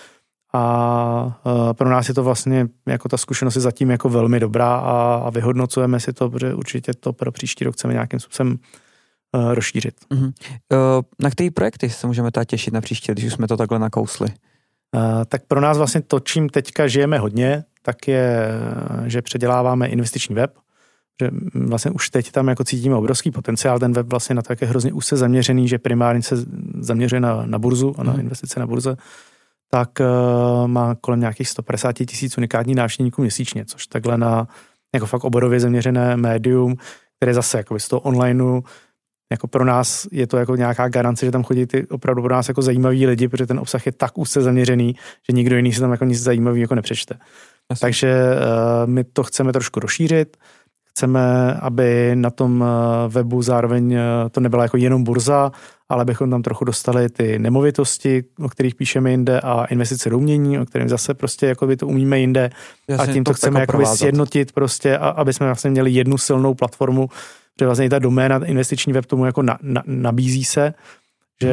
a 0.52 1.72
pro 1.72 1.90
nás 1.90 2.08
je 2.08 2.14
to 2.14 2.24
vlastně 2.24 2.66
jako 2.86 3.08
ta 3.08 3.16
zkušenost 3.16 3.54
je 3.54 3.60
zatím 3.60 3.90
jako 3.90 4.08
velmi 4.08 4.40
dobrá 4.40 4.76
a, 4.76 5.22
a 5.26 5.30
vyhodnocujeme 5.30 6.00
si 6.00 6.12
to, 6.12 6.30
protože 6.30 6.54
určitě 6.54 6.92
to 6.94 7.12
pro 7.12 7.32
příští 7.32 7.64
rok 7.64 7.74
chceme 7.74 7.92
nějakým 7.92 8.20
způsobem 8.20 8.58
uh, 9.32 9.54
rozšířit. 9.54 9.94
Uh-huh. 10.10 10.24
Uh, 10.24 10.32
na 11.18 11.30
který 11.30 11.50
projekty 11.50 11.90
se 11.90 12.06
můžeme 12.06 12.30
teda 12.30 12.44
těšit 12.44 12.74
na 12.74 12.80
příští, 12.80 13.12
když 13.12 13.24
už 13.24 13.32
jsme 13.32 13.48
to 13.48 13.56
takhle 13.56 13.78
nakousli? 13.78 14.28
Uh, 14.28 15.02
tak 15.28 15.42
pro 15.48 15.60
nás 15.60 15.78
vlastně 15.78 16.00
to, 16.00 16.20
čím 16.20 16.48
teďka 16.48 16.88
žijeme 16.88 17.18
hodně, 17.18 17.64
tak 17.82 18.08
je, 18.08 18.48
že 19.06 19.22
předěláváme 19.22 19.86
investiční 19.86 20.34
web, 20.34 20.54
že 21.22 21.30
vlastně 21.54 21.90
už 21.90 22.10
teď 22.10 22.30
tam 22.30 22.48
jako 22.48 22.64
cítíme 22.64 22.96
obrovský 22.96 23.30
potenciál, 23.30 23.78
ten 23.78 23.92
web 23.92 24.06
vlastně 24.06 24.34
na 24.34 24.42
to, 24.42 24.52
jak 24.52 24.60
je 24.60 24.68
hrozně 24.68 24.92
úzce 24.92 25.16
zaměřený, 25.16 25.68
že 25.68 25.78
primárně 25.78 26.22
se 26.22 26.36
zaměřuje 26.80 27.20
na, 27.20 27.46
na 27.46 27.58
burzu 27.58 27.94
a 27.98 28.02
na 28.02 28.14
uh-huh. 28.14 28.20
investice 28.20 28.60
na 28.60 28.66
burze, 28.66 28.96
tak 29.70 29.90
uh, 30.00 30.68
má 30.68 30.94
kolem 30.94 31.20
nějakých 31.20 31.48
150 31.48 31.92
tisíc 31.92 32.38
unikátních 32.38 32.76
návštěvníků 32.76 33.22
měsíčně, 33.22 33.64
což 33.64 33.86
takhle 33.86 34.18
na 34.18 34.48
jako 34.94 35.06
fakt 35.06 35.24
oborově 35.24 35.60
zaměřené 35.60 36.16
médium, 36.16 36.76
které 37.16 37.34
zase 37.34 37.56
jako 37.58 37.78
z 37.78 37.88
toho 37.88 38.00
onlineu 38.00 38.62
jako 39.32 39.46
pro 39.48 39.64
nás 39.64 40.06
je 40.12 40.26
to 40.26 40.36
jako 40.36 40.56
nějaká 40.56 40.88
garance, 40.88 41.26
že 41.26 41.32
tam 41.32 41.44
chodí 41.44 41.66
ty 41.66 41.86
opravdu 41.86 42.22
pro 42.22 42.34
nás 42.34 42.48
jako 42.48 42.62
zajímaví 42.62 43.06
lidi, 43.06 43.28
protože 43.28 43.46
ten 43.46 43.58
obsah 43.58 43.86
je 43.86 43.92
tak 43.92 44.18
úzce 44.18 44.42
zaměřený, 44.42 44.94
že 45.28 45.32
nikdo 45.32 45.56
jiný 45.56 45.72
si 45.72 45.80
tam 45.80 45.90
jako 45.90 46.04
nic 46.04 46.22
zajímavého 46.22 46.60
jako 46.60 46.74
nepřečte. 46.74 47.18
Asi. 47.68 47.80
Takže 47.80 48.14
uh, 48.14 48.90
my 48.90 49.04
to 49.04 49.22
chceme 49.22 49.52
trošku 49.52 49.80
rozšířit. 49.80 50.36
Chceme, 50.96 51.54
aby 51.60 52.10
na 52.14 52.30
tom 52.30 52.60
uh, 52.60 52.66
webu 53.12 53.42
zároveň 53.42 53.94
uh, 53.94 54.00
to 54.30 54.40
nebyla 54.40 54.62
jako 54.62 54.76
jenom 54.76 55.04
burza, 55.04 55.52
ale 55.88 56.04
bychom 56.04 56.30
tam 56.30 56.42
trochu 56.42 56.64
dostali 56.64 57.08
ty 57.08 57.38
nemovitosti, 57.38 58.24
o 58.40 58.48
kterých 58.48 58.74
píšeme 58.74 59.10
jinde 59.10 59.40
a 59.40 59.64
investice 59.64 60.10
do 60.10 60.18
umění, 60.18 60.58
o 60.58 60.64
kterém 60.66 60.88
zase 60.88 61.14
prostě 61.14 61.46
jako 61.46 61.66
by 61.66 61.76
to 61.76 61.86
umíme 61.86 62.18
jinde. 62.18 62.50
Jasně, 62.88 63.10
a 63.10 63.12
tím 63.12 63.24
to, 63.24 63.30
to 63.30 63.34
chceme 63.34 63.60
jako 63.60 63.86
sjednotit 63.86 64.52
prostě, 64.52 64.98
a, 64.98 65.08
aby 65.08 65.32
jsme 65.32 65.46
vlastně 65.46 65.70
měli 65.70 65.90
jednu 65.90 66.18
silnou 66.18 66.54
platformu, 66.54 67.08
protože 67.54 67.66
vlastně 67.66 67.86
i 67.86 67.88
ta 67.88 67.98
doména 67.98 68.44
investiční 68.44 68.92
web 68.92 69.06
tomu 69.06 69.26
jako 69.26 69.42
na, 69.42 69.58
na, 69.62 69.82
nabízí 69.86 70.44
se, 70.44 70.74
že 71.42 71.52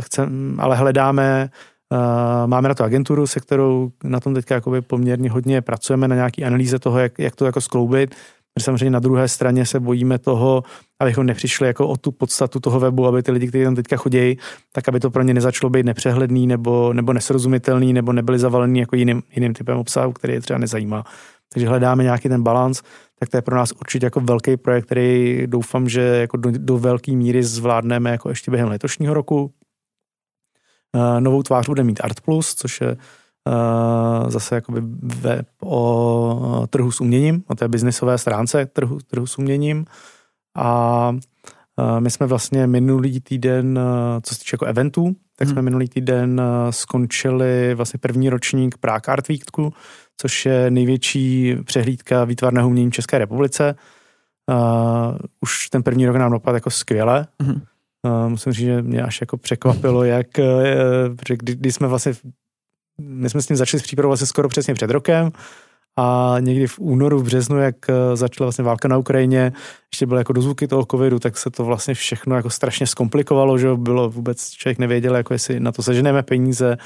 chcem, 0.00 0.56
ale 0.58 0.76
hledáme, 0.76 1.50
uh, 1.92 1.98
máme 2.46 2.68
na 2.68 2.74
to 2.74 2.84
agenturu, 2.84 3.26
se 3.26 3.40
kterou 3.40 3.90
na 4.04 4.20
tom 4.20 4.34
teďka 4.34 4.54
jakoby 4.54 4.80
poměrně 4.80 5.30
hodně 5.30 5.62
pracujeme 5.62 6.08
na 6.08 6.14
nějaký 6.16 6.44
analýze 6.44 6.78
toho, 6.78 6.98
jak, 6.98 7.18
jak 7.18 7.36
to 7.36 7.46
jako 7.46 7.60
skloubit, 7.60 8.14
protože 8.54 8.64
samozřejmě 8.64 8.90
na 8.90 8.98
druhé 8.98 9.28
straně 9.28 9.66
se 9.66 9.80
bojíme 9.80 10.18
toho, 10.18 10.62
abychom 11.00 11.26
nepřišli 11.26 11.66
jako 11.66 11.88
o 11.88 11.96
tu 11.96 12.12
podstatu 12.12 12.60
toho 12.60 12.80
webu, 12.80 13.06
aby 13.06 13.22
ty 13.22 13.32
lidi, 13.32 13.48
kteří 13.48 13.64
tam 13.64 13.74
teďka 13.74 13.96
chodí, 13.96 14.38
tak 14.72 14.88
aby 14.88 15.00
to 15.00 15.10
pro 15.10 15.22
ně 15.22 15.34
nezačalo 15.34 15.70
být 15.70 15.86
nepřehledný 15.86 16.46
nebo, 16.46 16.92
nebo 16.92 17.12
nesrozumitelný 17.12 17.92
nebo 17.92 18.12
nebyli 18.12 18.38
zavalený 18.38 18.80
jako 18.80 18.96
jiným, 18.96 19.22
jiným 19.34 19.54
typem 19.54 19.78
obsahu, 19.78 20.12
který 20.12 20.32
je 20.32 20.40
třeba 20.40 20.58
nezajímá. 20.58 21.04
Takže 21.52 21.68
hledáme 21.68 22.02
nějaký 22.02 22.28
ten 22.28 22.42
balans, 22.42 22.82
tak 23.20 23.28
to 23.28 23.36
je 23.36 23.42
pro 23.42 23.56
nás 23.56 23.72
určitě 23.72 24.06
jako 24.06 24.20
velký 24.20 24.56
projekt, 24.56 24.84
který 24.84 25.42
doufám, 25.46 25.88
že 25.88 26.00
jako 26.00 26.36
do, 26.36 26.50
do 26.50 26.78
velké 26.78 27.12
míry 27.12 27.42
zvládneme 27.42 28.10
jako 28.10 28.28
ještě 28.28 28.50
během 28.50 28.68
letošního 28.68 29.14
roku. 29.14 29.52
Uh, 30.94 31.20
novou 31.20 31.42
tvář 31.42 31.66
bude 31.66 31.84
mít 31.84 32.00
Art 32.04 32.20
Plus, 32.20 32.54
což 32.54 32.80
je 32.80 32.96
zase 34.28 34.54
jakoby 34.54 34.80
web 35.02 35.46
o 35.62 36.66
trhu 36.70 36.90
s 36.90 37.00
uměním, 37.00 37.44
o 37.46 37.54
té 37.54 37.68
biznisové 37.68 38.18
stránce 38.18 38.66
trhu, 38.66 38.98
trhu 39.10 39.26
s 39.26 39.38
uměním. 39.38 39.84
A 40.56 41.08
uh, 41.10 42.00
my 42.00 42.10
jsme 42.10 42.26
vlastně 42.26 42.66
minulý 42.66 43.20
týden, 43.20 43.80
co 44.22 44.34
se 44.34 44.40
týče 44.40 44.54
jako 44.54 44.64
eventů, 44.64 45.16
tak 45.36 45.48
jsme 45.48 45.54
hmm. 45.54 45.64
minulý 45.64 45.88
týden 45.88 46.42
skončili 46.70 47.74
vlastně 47.74 47.98
první 47.98 48.30
ročník 48.30 48.78
Prague 48.78 49.12
Art 49.12 49.28
Weeku, 49.28 49.72
což 50.16 50.46
je 50.46 50.70
největší 50.70 51.56
přehlídka 51.64 52.24
výtvarného 52.24 52.68
umění 52.68 52.90
v 52.90 52.94
České 52.94 53.18
republice. 53.18 53.74
Uh, 54.50 55.16
už 55.40 55.68
ten 55.68 55.82
první 55.82 56.06
rok 56.06 56.16
nám 56.16 56.32
dopadl 56.32 56.56
jako 56.56 56.70
skvěle. 56.70 57.26
Mm-hmm. 57.42 57.60
Uh, 58.02 58.28
musím 58.28 58.52
říct, 58.52 58.66
že 58.66 58.82
mě 58.82 59.02
až 59.02 59.20
jako 59.20 59.36
překvapilo, 59.36 60.04
jak, 60.04 60.26
uh, 60.38 60.44
kdy, 61.36 61.54
kdy 61.54 61.72
jsme 61.72 61.88
vlastně, 61.88 62.12
my 62.98 63.30
jsme 63.30 63.42
s 63.42 63.46
tím 63.46 63.56
začali 63.56 63.80
s 63.80 63.84
přípravou 63.84 64.10
vlastně 64.10 64.26
skoro 64.26 64.48
přesně 64.48 64.74
před 64.74 64.90
rokem 64.90 65.32
a 65.96 66.36
někdy 66.40 66.66
v 66.66 66.78
únoru, 66.78 67.18
v 67.18 67.24
březnu, 67.24 67.58
jak 67.58 67.76
začala 68.14 68.46
vlastně 68.46 68.64
válka 68.64 68.88
na 68.88 68.98
Ukrajině, 68.98 69.52
ještě 69.92 70.06
byly 70.06 70.20
jako 70.20 70.32
dozvuky 70.32 70.68
toho 70.68 70.86
covidu, 70.90 71.18
tak 71.18 71.38
se 71.38 71.50
to 71.50 71.64
vlastně 71.64 71.94
všechno 71.94 72.36
jako 72.36 72.50
strašně 72.50 72.86
zkomplikovalo, 72.86 73.58
že 73.58 73.74
bylo 73.74 74.10
vůbec, 74.10 74.50
člověk 74.50 74.78
nevěděl, 74.78 75.16
jako 75.16 75.32
jestli 75.32 75.60
na 75.60 75.72
to 75.72 75.82
seženeme 75.82 76.22
peníze, 76.22 76.76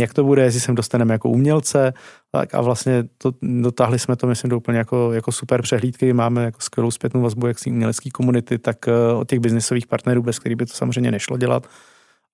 jak 0.00 0.14
to 0.14 0.24
bude, 0.24 0.42
jestli 0.42 0.60
sem 0.60 0.74
dostaneme 0.74 1.14
jako 1.14 1.28
umělce, 1.28 1.92
tak 2.32 2.54
a 2.54 2.60
vlastně 2.60 3.04
to, 3.18 3.32
dotáhli 3.42 3.98
jsme 3.98 4.16
to, 4.16 4.26
myslím, 4.26 4.48
do 4.48 4.56
úplně 4.56 4.78
jako, 4.78 5.12
jako 5.12 5.32
super 5.32 5.62
přehlídky, 5.62 6.12
máme 6.12 6.44
jako 6.44 6.60
skvělou 6.60 6.90
zpětnou 6.90 7.20
vazbu 7.20 7.46
jak 7.46 7.58
z 7.58 7.66
umělecké 7.66 8.10
komunity, 8.10 8.58
tak 8.58 8.76
uh, 8.86 9.20
od 9.20 9.28
těch 9.28 9.40
biznisových 9.40 9.86
partnerů, 9.86 10.22
bez 10.22 10.38
kterých 10.38 10.56
by 10.56 10.66
to 10.66 10.72
samozřejmě 10.72 11.10
nešlo 11.10 11.36
dělat. 11.36 11.66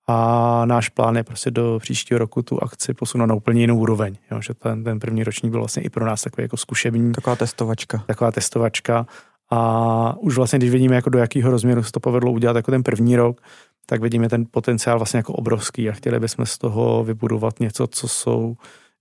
A 0.07 0.65
náš 0.65 0.89
plán 0.89 1.15
je 1.15 1.23
prostě 1.23 1.51
do 1.51 1.79
příštího 1.81 2.17
roku 2.17 2.41
tu 2.41 2.63
akci 2.63 2.93
posunout 2.93 3.25
na 3.25 3.35
úplně 3.35 3.61
jinou 3.61 3.77
úroveň. 3.77 4.15
Jo, 4.31 4.41
že 4.41 4.53
ten, 4.53 4.83
ten 4.83 4.99
první 4.99 5.23
ročník 5.23 5.51
byl 5.51 5.59
vlastně 5.61 5.83
i 5.83 5.89
pro 5.89 6.05
nás 6.05 6.21
takový 6.21 6.43
jako 6.43 6.57
zkušební. 6.57 7.11
Taková 7.11 7.35
testovačka. 7.35 8.03
Taková 8.07 8.31
testovačka. 8.31 9.07
A 9.51 10.17
už 10.19 10.35
vlastně, 10.35 10.59
když 10.59 10.71
vidíme, 10.71 10.95
jako 10.95 11.09
do 11.09 11.19
jakého 11.19 11.51
rozměru 11.51 11.83
se 11.83 11.91
to 11.91 11.99
povedlo 11.99 12.31
udělat 12.31 12.55
jako 12.55 12.71
ten 12.71 12.83
první 12.83 13.15
rok, 13.15 13.41
tak 13.85 14.01
vidíme 14.01 14.29
ten 14.29 14.45
potenciál 14.51 14.99
vlastně 14.99 15.17
jako 15.17 15.33
obrovský 15.33 15.89
a 15.89 15.93
chtěli 15.93 16.19
bychom 16.19 16.45
z 16.45 16.57
toho 16.57 17.03
vybudovat 17.03 17.59
něco, 17.59 17.87
co 17.87 18.07
jsou, 18.07 18.55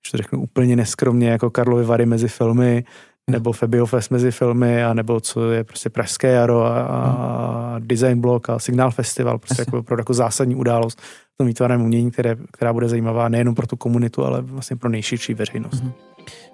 že 0.07 0.11
to 0.11 0.17
řeknu 0.17 0.43
úplně 0.43 0.77
neskromně, 0.77 1.29
jako 1.29 1.51
Karlovy 1.51 1.85
Vary 1.85 2.07
mezi 2.07 2.29
filmy, 2.29 2.85
nebo 3.31 3.53
Fabio 3.53 3.87
Fest 3.87 4.11
mezi 4.11 4.31
filmy, 4.31 4.85
a 4.85 4.95
nebo 4.95 5.21
co 5.21 5.51
je 5.51 5.65
prostě 5.65 5.91
Pražské 5.91 6.33
jaro 6.33 6.65
a, 6.65 6.81
a 6.81 7.77
Design 7.79 8.21
Block 8.21 8.51
a 8.51 8.59
Signál 8.59 8.91
Festival, 8.91 9.39
prostě 9.39 9.63
jako, 9.63 9.79
opravdu 9.79 10.01
jako 10.01 10.15
zásadní 10.15 10.55
událost 10.55 11.01
v 11.01 11.37
tom 11.39 11.47
výtvarném 11.47 11.83
umění, 11.83 12.11
které, 12.11 12.37
která 12.53 12.73
bude 12.73 12.89
zajímavá 12.89 13.29
nejenom 13.29 13.55
pro 13.55 13.67
tu 13.67 13.77
komunitu, 13.77 14.25
ale 14.25 14.41
vlastně 14.41 14.77
pro 14.77 14.89
nejširší 14.91 15.35
veřejnost. 15.35 15.85
Mm-hmm. 15.85 15.93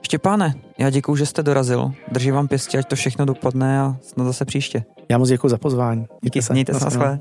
Štěpáne, 0.02 0.54
já 0.78 0.90
děkuji, 0.90 1.16
že 1.16 1.26
jste 1.26 1.42
dorazil. 1.42 1.92
Držím 2.12 2.35
vám 2.35 2.48
pěstě, 2.48 2.78
ať 2.78 2.88
to 2.88 2.96
všechno 2.96 3.24
dopadne 3.24 3.80
a 3.80 3.96
snad 4.02 4.24
zase 4.24 4.44
příště. 4.44 4.85
Já 5.09 5.18
moc 5.18 5.28
děkuji 5.28 5.48
za 5.48 5.59
pozvání. 5.59 6.06
Díky, 6.22 6.42
se. 6.42 6.52
Mějte 6.52 6.74
se. 6.74 7.20